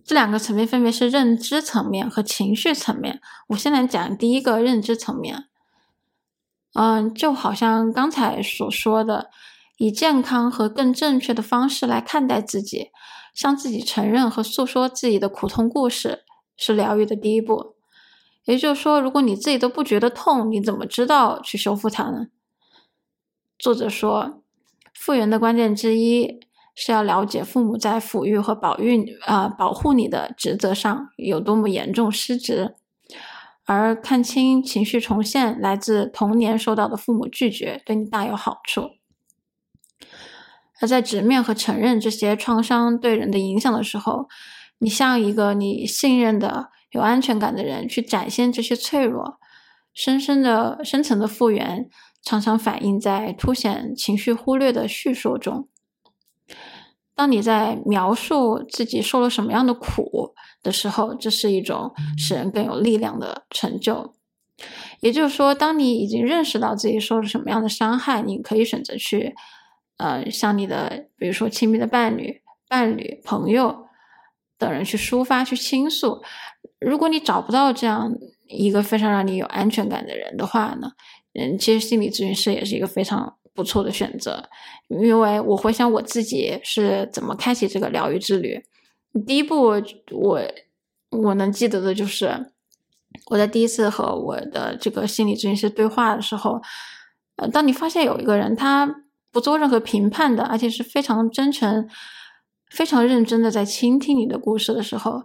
[0.03, 3.21] 这两个层面分别是认知层面和情绪层面。
[3.47, 5.45] 我先来讲第一个认知层面。
[6.73, 9.29] 嗯，就好像刚才所说的，
[9.77, 12.91] 以健康和更正确的方式来看待自己，
[13.33, 16.24] 向自己承认和诉说自己的苦痛故事，
[16.55, 17.75] 是疗愈的第一步。
[18.45, 22.27] 也就是说，如果你自己都不觉得痛，你怎么知道去修复它呢？
[23.57, 24.41] 作者说，
[24.93, 26.39] 复原的关键之一。
[26.77, 32.75] 是要了解父母在抚育和保育啊保护你的职责上有多么严重失职，
[33.63, 38.89] 而看清情绪重现来自童年受到的父母拒绝，对你大有好处。
[40.81, 44.27] 而在直面和承认这些创伤对人的影响的时候，
[44.79, 49.39] 你像一个你信任的、有安全感的人去展现这些脆弱，
[49.93, 51.89] 深深的、深层的复原，
[52.21, 55.67] 常常反映在凸显情绪忽略的叙述中。
[57.15, 64.13] 当你在描述自己受了什么样的苦的时候，这是一种使人更有力量的成就。
[64.99, 69.33] 也就是说，当你已经认识到自己受了什么样的伤害，你可以选择去，
[69.97, 73.84] 呃，向你的，比如说亲密的伴侣、伴侣、朋友
[74.57, 76.21] 等人去抒发、去倾诉。
[76.79, 78.13] 如果你找不到这样
[78.47, 80.91] 一个非常让你有安全感的人的话呢，
[81.33, 83.37] 嗯，其实心理咨询师也是一个非常。
[83.55, 84.49] 不错的选择，
[84.89, 88.61] 因为我回想我自己是怎么开启这个疗愈之旅。
[89.25, 90.41] 第一步，我
[91.11, 92.51] 我能记得的就是
[93.27, 96.61] 我在第一次和我的这个心理咨询师对话的时候，
[97.37, 98.93] 呃，当你发现有一个人他
[99.31, 101.87] 不做任何评判的，而且是非常真诚、
[102.75, 105.23] 非常认真的在倾听你的故事的时候，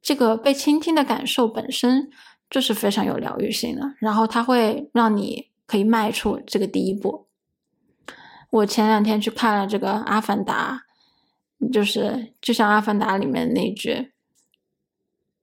[0.00, 2.08] 这个被倾听的感受本身
[2.48, 7.26] 就是非常有疗愈性的，然后它会让你可以迈出这个第一步。
[8.48, 10.84] 我前两天去看了这个《阿凡达》，
[11.70, 14.12] 就是就像《阿凡达》里面那句，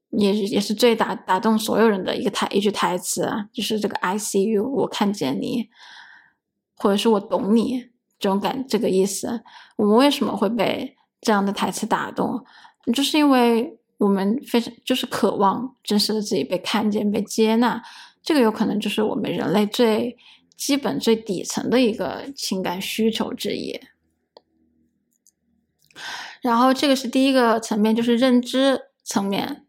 [0.10, 5.70] 也是也是最打打动所有人的一个台一句台词啊，就是这个 “I see you”，我看见你，
[6.76, 9.44] 或者是我懂你这种感这个意思。
[9.76, 12.46] 我们为什么会被这样的台词打动？
[12.94, 17.82] 就是因为我们非常就是渴望真实的自己被看见、被接纳，
[18.22, 20.18] 这个有可能就是我们人类最。
[20.58, 23.78] 基本最底层的一个情感需求之一，
[26.42, 29.66] 然后这个是第一个层面，就是认知层面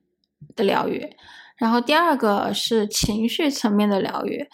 [0.55, 1.11] 的疗愈，
[1.57, 4.47] 然后第二个是情绪层面的疗愈。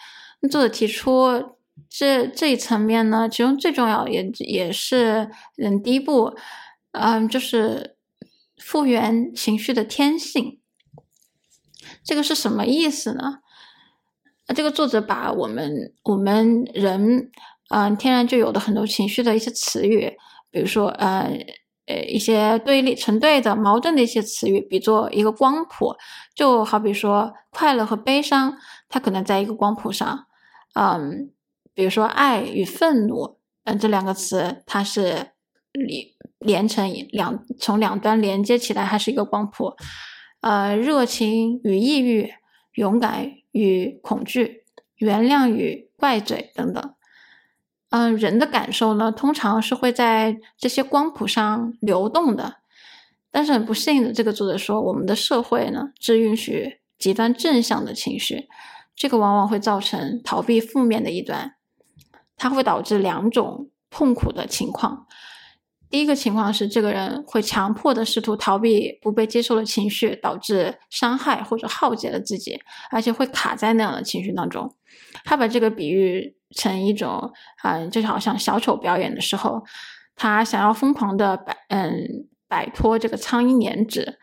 [0.49, 1.55] 作者提出
[1.87, 5.29] 这这一层面呢，其中最重要也也是
[5.59, 6.35] 嗯第一步，
[6.93, 7.97] 嗯就是
[8.57, 10.61] 复原情绪的天性。
[12.03, 13.39] 这个是什么意思呢？
[14.55, 17.31] 这个作者把我们我们人，
[17.69, 20.11] 嗯，天然就有的很多情绪的一些词语，
[20.51, 21.29] 比如说，呃，
[21.85, 25.95] 呃，一些对立、成对的、矛盾的一些词语，比作一个光谱，
[26.35, 28.57] 就好比说快乐和悲伤，
[28.89, 30.25] 它可能在一个光谱上，
[30.75, 31.31] 嗯，
[31.73, 35.31] 比如说爱与愤怒，嗯，这两个词它是
[36.43, 39.73] 连成两，从两端连接起来，它是一个光谱，
[40.41, 42.31] 呃，热情与抑郁，
[42.75, 43.31] 勇敢。
[43.53, 44.63] 与恐惧、
[44.95, 46.95] 原谅与怪罪等等，
[47.91, 52.55] 嗯，人的感受呢，通常是会在这些光谱上流动的。
[53.29, 58.47] 但是很不幸的，这个作者说，我们的社会呢，只允许极端正向的情绪，
[58.95, 61.53] 这个往往会造成逃避负面的一端，
[62.35, 65.05] 它会导致两种痛苦的情况。
[65.93, 74.75] 第一个情况是，这个人会强迫的试图逃避不被接受的情绪，导致伤害或者耗竭了自己，而且会卡在那样的情绪当中。
[75.23, 77.31] 他把这个比喻成一种，
[77.63, 79.63] 嗯，就好像小丑表演的时候，
[80.15, 84.17] 他想要疯狂的摆，嗯，摆脱这个苍蝇粘纸。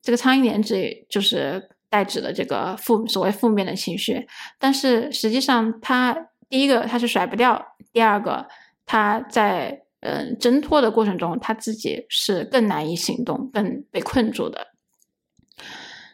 [0.00, 4.26] 这个苍蝇粘纸就是代指的这个负所谓负面的情绪，
[4.58, 6.16] 但是实际上他
[6.48, 8.48] 第一个他是甩不掉，第二个
[8.86, 9.82] 他在。
[10.00, 14.68] 嗯，挣脱的过程中，他自己是更难以行动、更被困住的。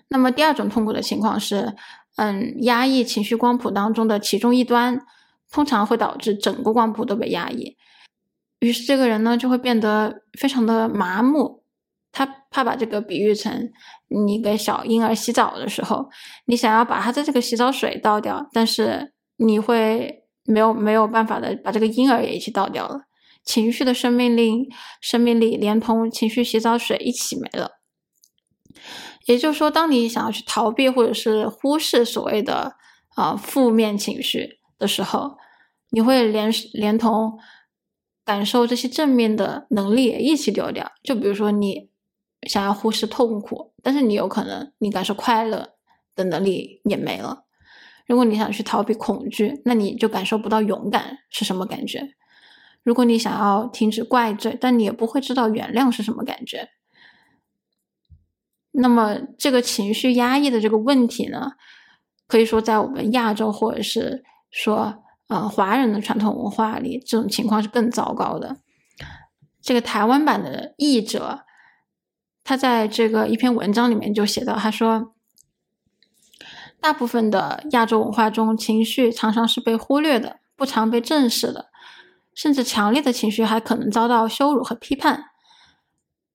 [0.09, 1.75] 那么，第二种痛苦的情况是，
[2.16, 5.05] 嗯，压抑情绪光谱当中的其中一端，
[5.51, 7.77] 通常会导致整个光谱都被压抑。
[8.61, 11.62] 于是，这个人呢就会变得非常的麻木。
[12.16, 13.73] 他怕把这个比喻成
[14.07, 16.09] 你给小婴儿洗澡的时候，
[16.47, 23.01] 你想要把他的这个洗澡水倒掉，但是你会没有没有办法的把这个婴儿也一起倒掉了。
[23.45, 24.69] 情绪的生命力，
[25.01, 27.73] 生命力连同情绪洗澡水一起没了。
[29.27, 32.77] 也就是说，当你想要去逃避或者是忽视所谓的
[33.15, 35.37] 啊负面情绪的时候，
[35.91, 37.39] 你会连连同
[38.25, 40.93] 感受这些正面的能力也一起丢掉。
[41.03, 41.91] 就比如说，你
[42.49, 45.75] 想要忽视痛苦，但是你有可能你感受快乐
[46.15, 47.45] 的能力也没了。
[48.07, 52.15] 如果你想去逃避恐惧，那你就感受不到勇敢是什么感觉。
[52.85, 56.68] 如果你想要停止怪罪，但你也不会知道原谅是什么感觉。
[58.70, 61.53] 那么，这个情绪压抑的这个问题呢，
[62.27, 68.59] 可以说在我们亚洲或者是说呃华人的传统文化里，这种情况是更糟糕的。
[69.62, 71.44] 这个台湾版的译者，
[72.42, 75.14] 他在这个一篇文章里面就写到，他说，
[76.81, 81.70] 大部分的亚洲文化中，情绪常常是被忽略的，不常被正视的。
[82.35, 85.27] 甚至强烈的情绪还可能遭到羞辱和批判。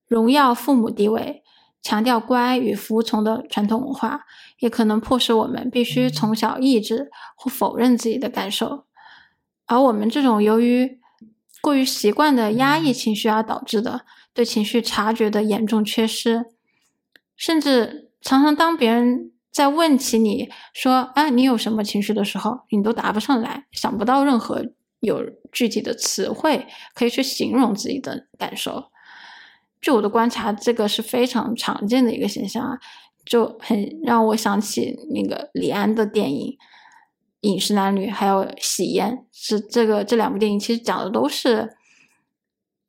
[0.07, 1.43] 荣耀父母地位、
[1.81, 4.21] 强调乖与服从的传统文化，
[4.59, 8.85] 也可能迫使我们必须从小抑制或否认自己的感受。
[9.67, 10.99] 而我们这种由于
[11.61, 14.01] 过于习惯的压抑情绪而导致的
[14.33, 16.45] 对情绪察觉的严重缺失，
[17.35, 24.65] 甚至常常当别人在问起你说“啊，你有什么情绪”的时候，你都答不上来，想不到任何。
[24.99, 28.91] 有具体的词汇可以去形容自己的感受。
[29.81, 32.77] 据我的观察，这个是非常常见的一个现象啊，
[33.25, 36.51] 就很让我想起那个李安的电影
[37.41, 41.69] 《饮食男女》还有《喜宴》，是这个这两部电影其实讲的都是，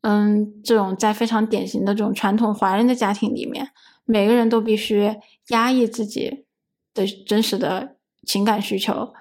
[0.01, 3.69] 嗯，这种在非常典型的这种传统华人的家庭里面，
[4.05, 5.15] 每个人都必须
[5.51, 6.45] 压抑自己
[6.93, 7.97] 的真实的
[8.27, 9.15] 情感需求。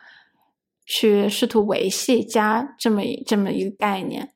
[0.89, 4.33] 去试图维系家这么这么一个概念，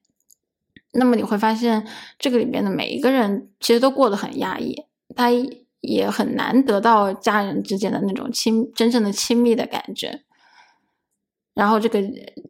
[0.91, 1.88] 那么你会发现，
[2.20, 4.86] 这个里边的每一个人其实都过得很压抑，
[5.16, 5.30] 他
[5.82, 10.22] 也很难得到家人之间的那种亲真正的亲密的感觉。
[11.56, 11.99] 然后这个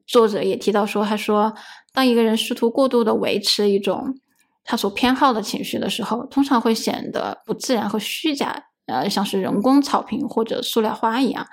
[0.05, 1.55] 作者也提到说，他说，
[1.93, 4.19] 当一个人试图过度的维持一种
[4.65, 11.47] 他所偏好的情绪的时候，通常会显得不自然和虚假，呃，像是人工草坪或者塑料花一样。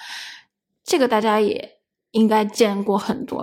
[0.83, 1.80] 这个大家也
[2.13, 3.41] 应该见过很多，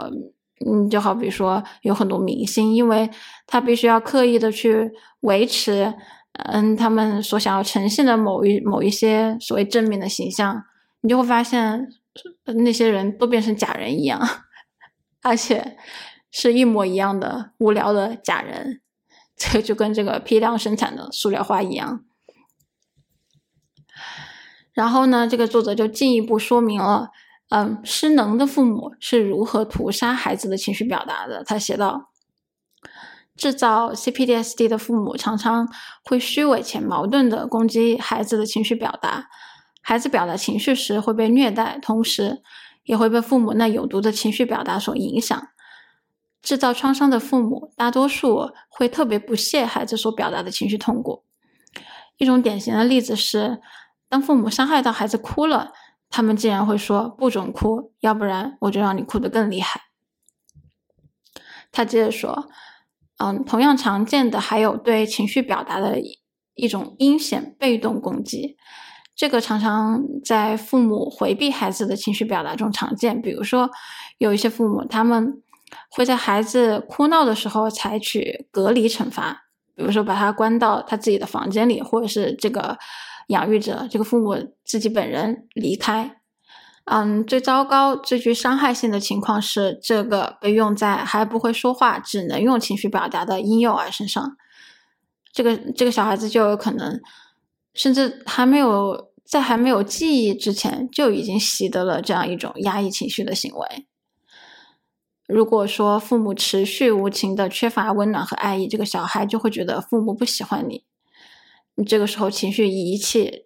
[0.65, 3.09] 嗯，就好比说有很多明星，因为
[3.45, 4.91] 他必须要刻意的去
[5.21, 5.93] 维持，
[6.33, 10.63] 嗯，他们所想要呈现的某一某一些所谓正面的形象，
[11.01, 11.87] 你就会发现。
[12.55, 14.19] 那些人都变成假人一样，
[15.21, 15.77] 而且
[16.31, 18.81] 是一模一样的无聊的假人，
[19.37, 22.03] 这就跟这个批量生产的塑料花一样。
[24.73, 27.11] 然后呢，这个作者就进一步说明了，
[27.49, 31.43] 嗯，失能的父母是如何屠杀孩子的情绪表达的。
[31.45, 32.09] 他写道：
[33.37, 35.69] 制造 CPDSD 的父母常常
[36.03, 39.29] 会虚伪且矛盾的攻击孩子的情绪表达。
[39.81, 42.41] 孩子表达情绪时会被虐待，同时
[42.83, 45.47] 也会被父母那有毒的情绪表达所影响。
[46.41, 51.23] 制造创伤的父母大多数会特别不屑孩子所表达的情绪痛苦。
[52.17, 53.61] 一种典型的例子是，
[54.09, 55.71] 当父母伤害到孩子哭了，
[56.09, 59.81] 他们竟然会说：“不准哭，要不然我就让你哭得更厉害。”
[61.71, 62.49] 他接着说
[63.19, 65.99] ：“嗯，同样常见的还有对情绪表达的
[66.55, 68.57] 一种阴险被动攻击。”
[69.15, 73.69] 这个常常在父母回避孩子的情绪表达中常见，比如说，
[74.19, 75.41] 有一些父母他们
[75.89, 79.45] 会在孩子哭闹的时候采取隔离惩罚，
[79.75, 82.77] 比如说把他关到他自己的房间里，或者是这个
[83.27, 86.17] 养育者这个父母自己本人离开。
[86.85, 94.37] 嗯，最糟糕、最具伤害性的情况是这个被用在还不会说话、只能用情绪表达的婴幼儿身上，
[95.33, 96.99] 这个这个小孩子就有可能。
[97.73, 103.85] 甚至还没有在还没有记忆之前，就已经习得了这样一种压抑情绪的行为。
[105.27, 110.85] 如果说父母持续无情的缺乏温暖和爱意，这个小孩就会觉得父母不喜欢你。
[111.85, 113.45] 这个时候，情绪遗弃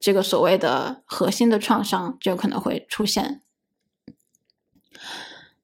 [0.00, 3.42] 这个所谓的核心的创伤就可能会出现。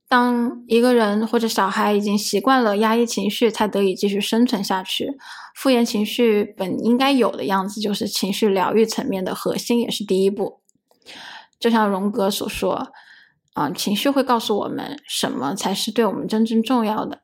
[0.07, 5.19] 当一个人或者小孩已经习惯了压抑情绪，才得以继续生存下去。
[5.57, 10.61] 复原情绪本应该有的样子，就是情绪疗愈层面的核心，也是第一步。
[11.59, 12.93] 就像荣格所说，
[13.55, 17.24] 啊，情绪会告诉我们什么才是对我们真正重要的。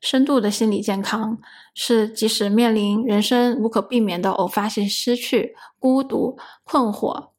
[0.00, 1.38] 深度的心理健康
[1.74, 7.30] 是，即使面临人生无可避免的偶发性失去、孤独、困惑、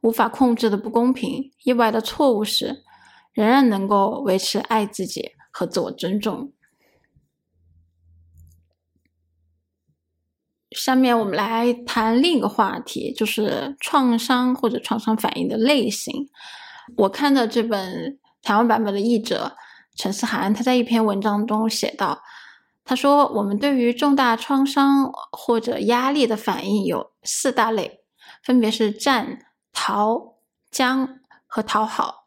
[0.00, 2.82] 无法控制的不公平、意外的错误时。
[3.32, 6.54] 仍然能够维持爱自己和自我尊重。
[10.70, 16.30] 下面我们来谈另一个话题，就是创伤或者创伤反应的类型。
[16.96, 19.54] 我看的这本台湾版本的译者
[19.96, 22.22] 陈思涵，他在一篇文章中写道
[22.84, 28.04] ：“他说，我们对于重大创伤或者压力的反应有四大类，
[28.44, 30.34] 分别是战、逃、
[30.70, 32.26] 僵和讨好。”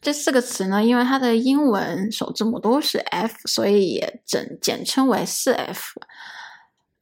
[0.00, 6.00] 这四个词呢，因为它的英文首字母都是 F，所以也整简称为四 F。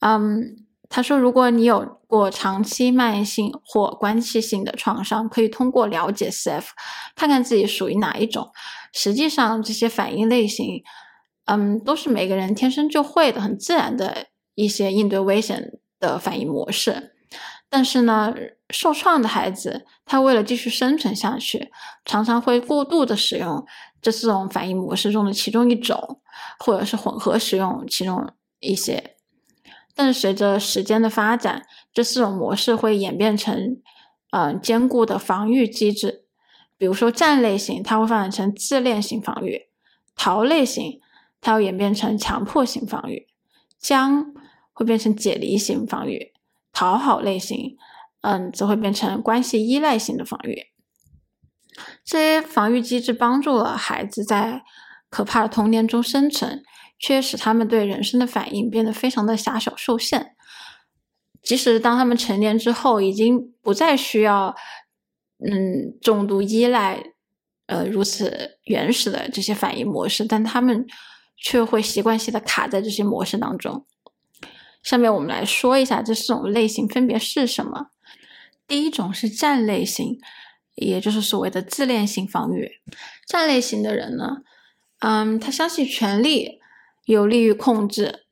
[0.00, 6.74] 嗯，他说，如果你有过长期慢性或关系性的创伤，可以通过了解四 F，
[7.16, 8.50] 看看自己属于哪一种。
[8.92, 10.82] 实际上，这些反应类型，
[11.46, 17.14] 嗯，都是每个人天生就会的、很自然的一些应对危险的反应模式。
[17.70, 18.34] 但是呢，
[18.68, 21.70] 受创的孩子，他为了继续生存下去，
[22.04, 23.64] 常常会过度的使用
[24.02, 26.20] 这四种反应模式中的其中一种，
[26.58, 28.28] 或者是混合使用其中
[28.60, 29.16] 一些。
[29.94, 33.76] 但是随着时间的发展，这四种模式会演变成，
[34.30, 36.24] 嗯，坚固的防御机制。
[36.78, 39.68] 比如说战类型，它会发展成自恋型防御；
[40.16, 41.00] 逃类型，
[41.40, 43.26] 它会演变成强迫性防御；
[43.78, 44.34] 僵
[44.72, 46.32] 会变成解离型防御。
[46.72, 47.76] 讨好类型，
[48.22, 50.68] 嗯，则会变成关系依赖型的防御。
[52.04, 54.62] 这些防御机制帮助了孩子在
[55.10, 56.64] 可怕的童年中生存，
[57.02, 60.36] 却使他们对人生的反应变得非常的狭小受限。
[61.42, 64.54] 即使当他们成年之后，已经不再需要，
[65.44, 67.02] 嗯，重度依赖，
[67.66, 70.86] 呃，如此原始的这些反应模式，但他们
[71.36, 73.84] 却会习惯性的卡在这些模式当中。
[74.84, 77.88] 下面我们来说一下这四种类型分别是什么。
[78.68, 80.20] 第一种是战类型，
[80.76, 82.80] 也就是所谓的自恋型防御。
[83.26, 84.36] 战类型的人呢，
[85.00, 86.60] 嗯，他相信权力
[87.04, 88.26] 有利于控制，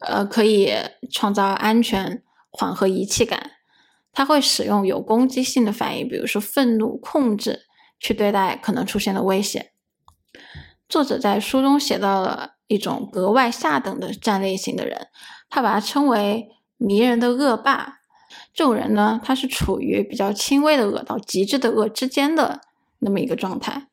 [0.00, 0.72] 呃，可以
[1.10, 3.52] 创造安全、缓和遗弃感。
[4.12, 7.66] 他会使用有攻击性的反应，比如说愤怒、控制，
[8.00, 9.72] 去对待可能出现的威胁。
[10.88, 15.08] 作者在书中写到了一种格外下等的战略型的人，
[15.48, 16.48] 他把它称为
[16.78, 18.00] “迷人的恶霸”。
[18.52, 22.62] 这种人呢，他是处于比较轻微的恶到极致的恶之间的
[22.98, 23.86] 那么一个状态。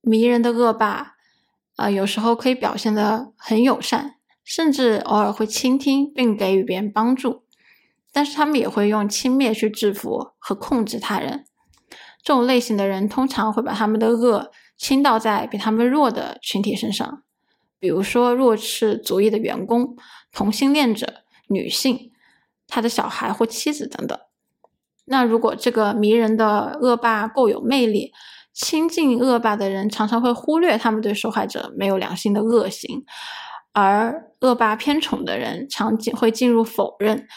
[0.00, 1.17] 迷人的恶霸，
[1.78, 7.44] 啊，有时候可以表现得很友善，甚至偶尔会倾听并给予别人帮助。
[8.12, 11.44] 但是他们也会用轻蔑去制服和控制他人。
[12.20, 17.22] 这种类型的人通常会把他们的恶倾倒在比他们弱的群体身上，
[17.78, 19.96] 比如说弱势族裔的员工、
[20.32, 22.10] 同性恋者、女性、
[22.66, 24.18] 他的小孩或妻子等等。
[25.04, 28.12] 那如果这个迷人的恶霸够有魅力，
[28.60, 33.04] 亲近恶霸的人常常会忽略他们对受害者没有良心的恶行，
[33.72, 37.28] 而恶霸偏宠的人常会进入否认。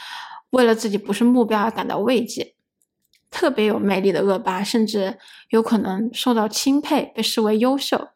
[0.50, 2.56] 为了自己不是目标而感到慰藉，
[3.30, 5.20] 特别有魅力的恶霸甚至
[5.50, 8.10] 有可能受到钦佩，被视为优秀，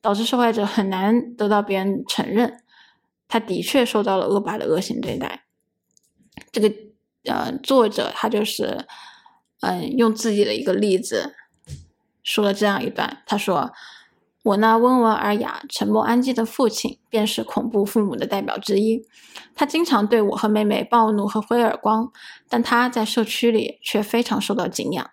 [0.00, 2.62] 导致受害者很难得到别人承认
[3.28, 5.44] 他的确受到了恶霸的恶性对待。
[6.50, 6.72] 这个
[7.24, 8.86] 呃，作者他就是
[9.60, 11.34] 嗯，用自己的一个例子
[12.30, 13.72] 说了这样一段，他说。
[14.42, 19.04] 我那温文尔雅、沉默安静的父亲，便是恐怖父母的代表之一。
[19.54, 22.10] 他经常对我和妹妹暴怒和挥耳光，
[22.48, 25.10] 但他在社区里却非常受到敬仰。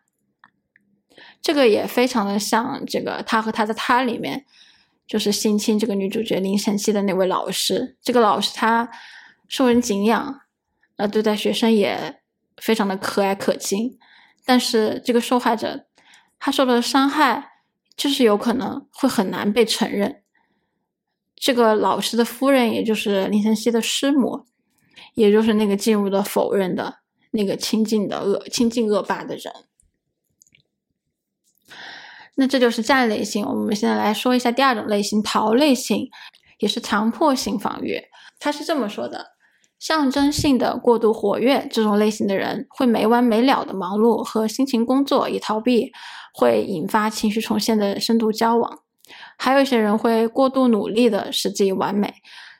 [1.41, 4.45] 这个也非常的像这个他和他的他里面，
[5.05, 7.97] 就是性侵这个女主角林晨曦的那位老师。
[8.01, 8.89] 这个老师他
[9.49, 10.39] 受人敬仰，
[10.95, 12.22] 呃，对待学生也
[12.55, 13.99] 非常的和蔼可亲。
[14.45, 15.86] 但是这个受害者，
[16.39, 17.51] 他受到的伤害。
[17.97, 20.21] 就是有可能会很难被承认。
[21.35, 24.45] 这个老师的夫人，也就是林晨曦的师母，
[25.15, 26.99] 也就是那个进入了否认的
[27.31, 29.51] 那个亲近的恶亲近恶霸的人。
[32.35, 33.43] 那这就是战类型。
[33.43, 36.07] 我们现在来说一下第二种类型——逃类型，
[36.59, 37.99] 也是强迫性防御。
[38.39, 39.38] 他是这么说的。
[39.79, 45.91] 象征性的过度活跃，这种类型的人会没完没了的忙碌和辛勤工作以逃避
[46.38, 48.79] 会引发情绪重现的深度交往。
[49.38, 52.13] 还有一些人会过度努力的使自己完美，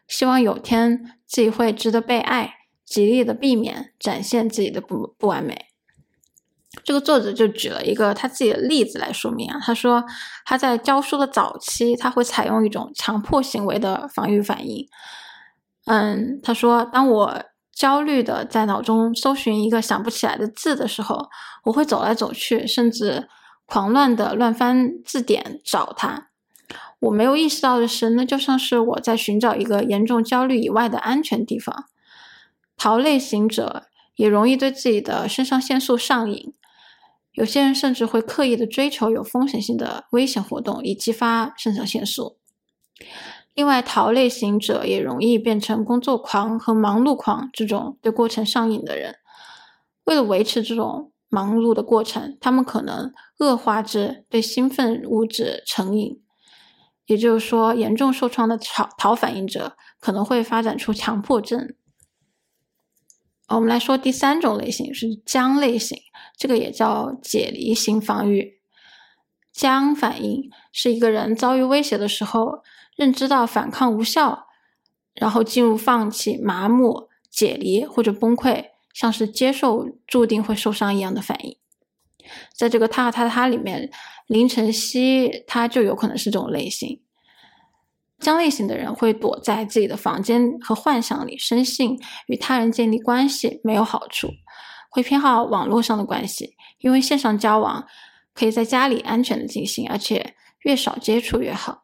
[0.08, 5.68] 希望有天自己会值得被爱，极力的避免展现自己的不不完美。
[6.84, 10.04] 这个作者就举了一个他自己的例子来说明啊，他说
[10.46, 14.88] 他在教书的早期，他会采用一种强迫行为的防御反应。
[15.86, 21.30] 嗯，他说，当我焦虑的在脑中搜寻一个想不起来的字的时候，
[21.64, 23.28] 我会走来走去，甚至
[23.68, 26.30] 狂乱的乱翻字典找它。
[27.00, 31.86] 我没有意识到的是，那就像是我在寻找一个严重焦虑以外的安全地方。
[32.76, 36.54] 逃类型者也容易对自己的肾上腺素上瘾，
[37.34, 42.38] 有些人甚至会刻意的追求有风险性的危险活动，以激发肾上腺素。
[43.54, 49.18] 另外，逃类型者也容易变成工作狂和忙碌狂这种对过程上瘾的人。
[50.06, 56.22] 为了维持这种忙碌的过程，他们可能恶化至对兴奋物质成瘾。
[57.06, 61.74] 也就是说，严重受创的逃逃反应者可能会发展出强迫症。
[63.48, 65.98] 我们来说第三种类型是僵类型，
[66.38, 68.60] 这个也叫解离型防御。
[69.52, 72.64] 僵反应是一个人遭遇威胁的时候。
[72.98, 74.48] 认知到反抗无效，
[75.14, 81.56] 然后进入放弃、麻木、解离或者崩溃，像是接受注定会受伤一样的反应。
[82.56, 83.92] 在这个他和他他里面，
[84.26, 87.00] 林晨曦他就有可能是这种类型。
[88.18, 94.30] 将类型的人会躲在自己的房间和幻想里，深信与他人建立关系没有好处，
[94.90, 97.86] 会偏好网络上的关系，因为线上交往
[98.34, 101.84] 可以在家里安全的进行，而且越少接触越好。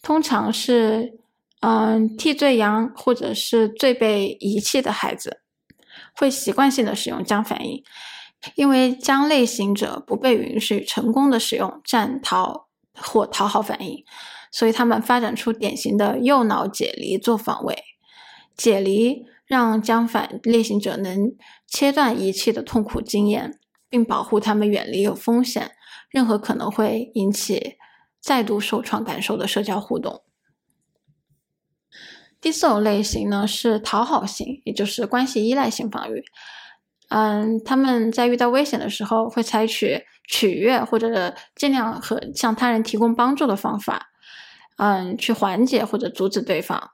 [0.00, 1.19] 通常是，
[1.60, 5.40] 嗯，替罪羊或者是最被遗弃的孩子，
[6.14, 7.82] 会习惯性的使用僵反应，
[8.54, 14.04] 因为僵类型者不被允许成功的使用战逃或讨好反应，
[14.50, 17.84] 所以他们发展出典型的右脑解离做防卫。
[18.56, 21.34] 解离让僵反类型者能
[21.66, 23.58] 切断遗弃的痛苦经验，
[23.88, 25.72] 并保护他们远离有风险、
[26.10, 27.76] 任何可能会引起。
[28.20, 30.22] 再度受创感受的社交互动。
[32.40, 36.24] 第四种类型呢是讨好型，也就是关系依赖型防御。
[37.08, 44.06] 嗯，他们在遇到危险的时候会采取取悦或者尽量和向他人提供帮助的方法。
[44.76, 46.92] 嗯，去缓解或者阻止对方。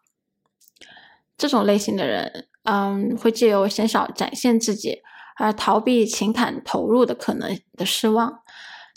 [1.38, 5.02] 这种类型的人，嗯，会借由减少展现自己，
[5.36, 8.40] 而逃避情感投入的可能的失望。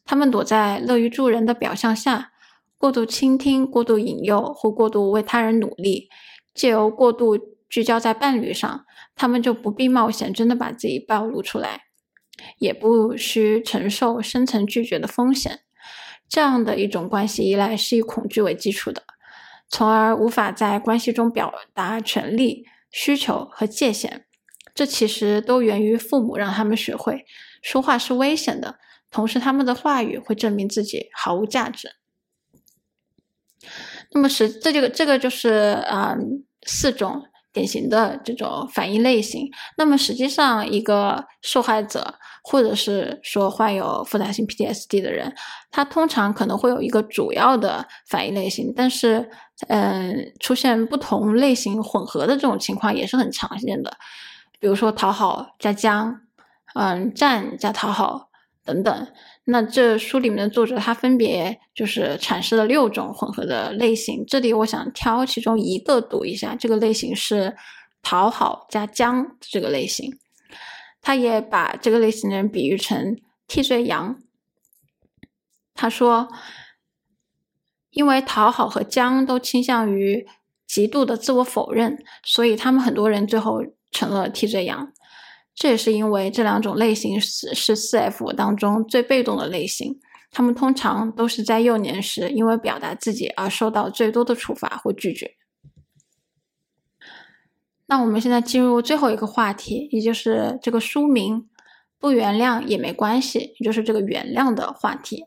[0.06, 2.32] 他们躲在乐于助人的表象下，
[2.80, 6.10] 过度倾听、过度引诱或过度为他人努力，
[6.54, 7.38] 借由过度
[7.70, 8.86] 聚焦在伴侣上，
[9.16, 11.84] 他们就不必冒险真的把自己暴露出来，
[12.58, 15.62] 也不需承受深层拒绝的风险。
[16.28, 19.04] 这样的一种关系依赖是以恐惧为基础的。
[19.68, 24.26] 从而无法在关系中表达权利、需求和界限，
[24.74, 27.26] 这其实都源于父母让他们学会
[27.62, 28.80] 说话是危险的，
[29.12, 31.92] 同时他们的话语会证明自己毫无价值。
[34.12, 36.16] 那么实这这个这个就是啊
[36.66, 37.22] 四种
[37.54, 39.50] 典型的这种反应类型。
[39.78, 42.16] 那么实际上一个受害者。
[42.42, 45.36] 或者是说患有复杂性 PTSD 的人，
[45.70, 49.30] 他通常可能会有一个主要的反应类型，但是，
[49.68, 53.98] 嗯，出现不同类型混合的这种情况也是很常见的。
[54.58, 56.22] 比如说讨好加僵，
[56.74, 58.30] 嗯，战加讨好
[58.66, 59.08] 等等。
[59.52, 67.56] 那这书里面的作者他分别就是阐释了六种混合的类型，这里我想挑其中一个读一下，这个类型是
[68.04, 70.20] 讨好加僵这个类型。
[71.02, 74.20] 他也把这个类型的人比喻成替罪羊。
[75.74, 76.28] 他说，
[77.90, 80.28] 因为讨好和僵都倾向于
[80.68, 84.92] 极度的自我否认，所以他们很多人最后成了替罪羊。
[85.60, 90.00] 这也是因为这两种类型是是四 F 当中最被动的类型，
[90.32, 95.36] 他们通常都是在幼年时因为表达自己而受到最多的处罚或拒绝。
[97.88, 101.50] 那我们现在进入最后一个话题，也就是这个书名
[102.00, 105.26] “不原谅也没关系”，也就是这个原谅的话题。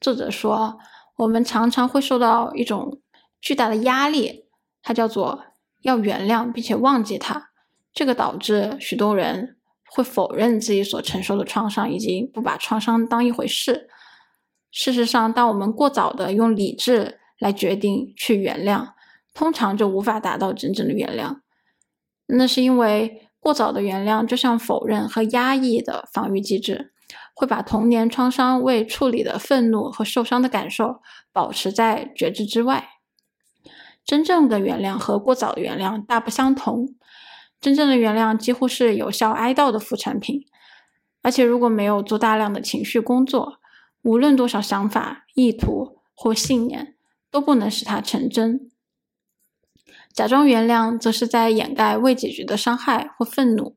[0.00, 0.78] 作者说，
[1.16, 3.02] 我们常常会受到一种
[3.42, 4.46] 巨大的压力，
[4.80, 5.44] 它叫做
[5.82, 7.49] 要原谅并且忘记它。
[7.92, 9.56] 这个导致许多人
[9.90, 13.88] 会否认自己所承受的创伤，以及不把创伤当一回事。
[14.70, 18.90] 事实上，当我们过早的用理智来决定去原谅，
[19.34, 21.40] 通常就无法达到真正的原谅。
[22.26, 26.92] 那是因为过早的原谅就像否认和压抑的防御机制，
[27.34, 31.00] 会把童年创伤未处理的愤怒和受伤的感受
[31.32, 32.90] 保持在觉知之外。
[34.04, 36.94] 真正的原谅和过早的原谅大不相同。
[37.60, 40.46] 真正的原谅几乎是有效哀悼的副产品，
[41.22, 43.58] 而且如果没有做大量的情绪工作，
[44.02, 46.94] 无论多少想法、意图或信念，
[47.30, 48.70] 都不能使它成真。
[50.12, 53.76] 假装原谅，则是在掩盖未解决的伤害或愤怒。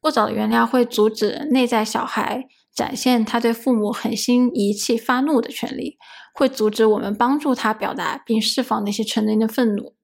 [0.00, 5.96] 过早的原谅会阻止内在小孩展现他对父母狠心遗弃发怒的权利，
[6.34, 9.94] 会阻止我们帮助他表达并释放那些成年的愤怒。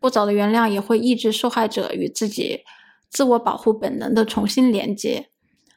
[0.00, 2.64] 过早的原谅也会抑制受害者与自己
[3.08, 5.28] 自我保护本能的重新连接。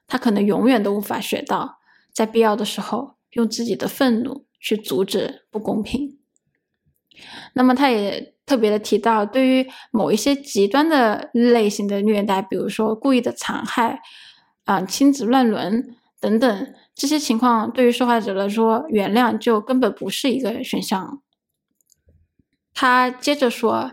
[0.08, 1.80] 他可能永远都无法学到，
[2.12, 6.18] 在必要的时候用自己的愤怒去阻止不公平。
[7.54, 14.02] 那么，他也特别的提到，对于某一些极端的类型的虐待，比如说故意的残害、
[14.66, 21.22] 啊亲子乱伦等等这些情况，对于受害者来说，原谅就根本不是一个选项。
[22.74, 23.92] 他接着说，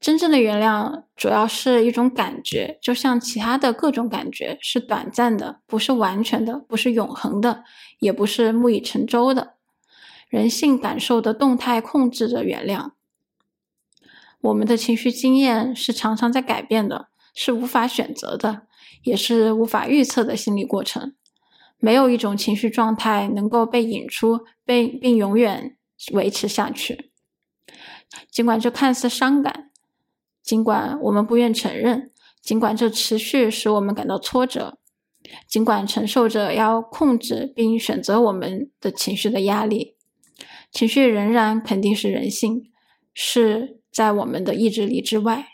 [0.00, 7.64] 真正的原谅主要是一种感觉，就像其他的各种感觉，是短暂的，不是完全的，不是永恒的，
[7.98, 9.56] 也不是木已成舟的。
[10.30, 12.92] 人性感受的动态控制着原谅。
[14.40, 18.62] 我们的情绪经验是常常在改变的，是无法选择的，
[19.02, 21.14] 也是无法预测的心理过程。
[21.78, 25.76] 没有一种情绪状态能够被引出，被并永远
[26.12, 27.10] 维持下去。
[28.30, 29.69] 尽管这看似伤感，
[30.42, 32.10] 尽管我们不愿承认，
[32.42, 34.78] 尽管这持续使我们感到挫折，
[35.46, 39.96] 尽管承受着要控制并选择我们的情绪的压力。
[40.72, 42.70] 情绪仍然肯定是人性，
[43.12, 45.46] 是在我们的意志力之外。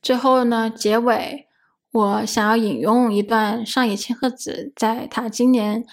[0.00, 1.46] 最后呢，结尾
[1.92, 5.84] 我想要引用一段上野千鹤子在他今年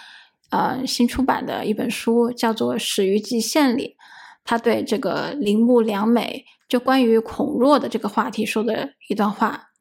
[0.50, 3.98] 呃新出版的一本书，叫做《始于极限》里，
[4.44, 9.72] 他对这个铃木良美就关于恐弱的这个话题说的一段话。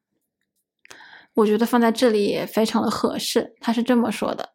[1.34, 3.54] 我觉得放在这里也非常的合适。
[3.60, 4.54] 他是这么说的：“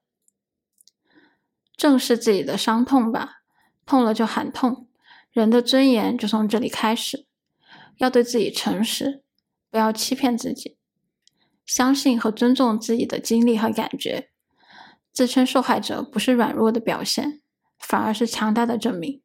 [1.77, 3.41] 正视自己的伤痛吧，
[3.85, 4.87] 痛了就喊痛。
[5.31, 7.27] 人的尊严就从这里开始。
[7.97, 9.21] 要对自己诚实，
[9.69, 10.79] 不要欺骗自己，
[11.67, 14.30] 相信和尊重自己的经历和感觉。
[15.11, 17.41] 自称受害者不是软弱的表现，
[17.77, 19.21] 反而是强大的证明。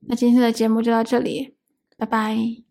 [0.00, 1.56] 那今天的节目就到这里，
[1.96, 2.67] 拜拜。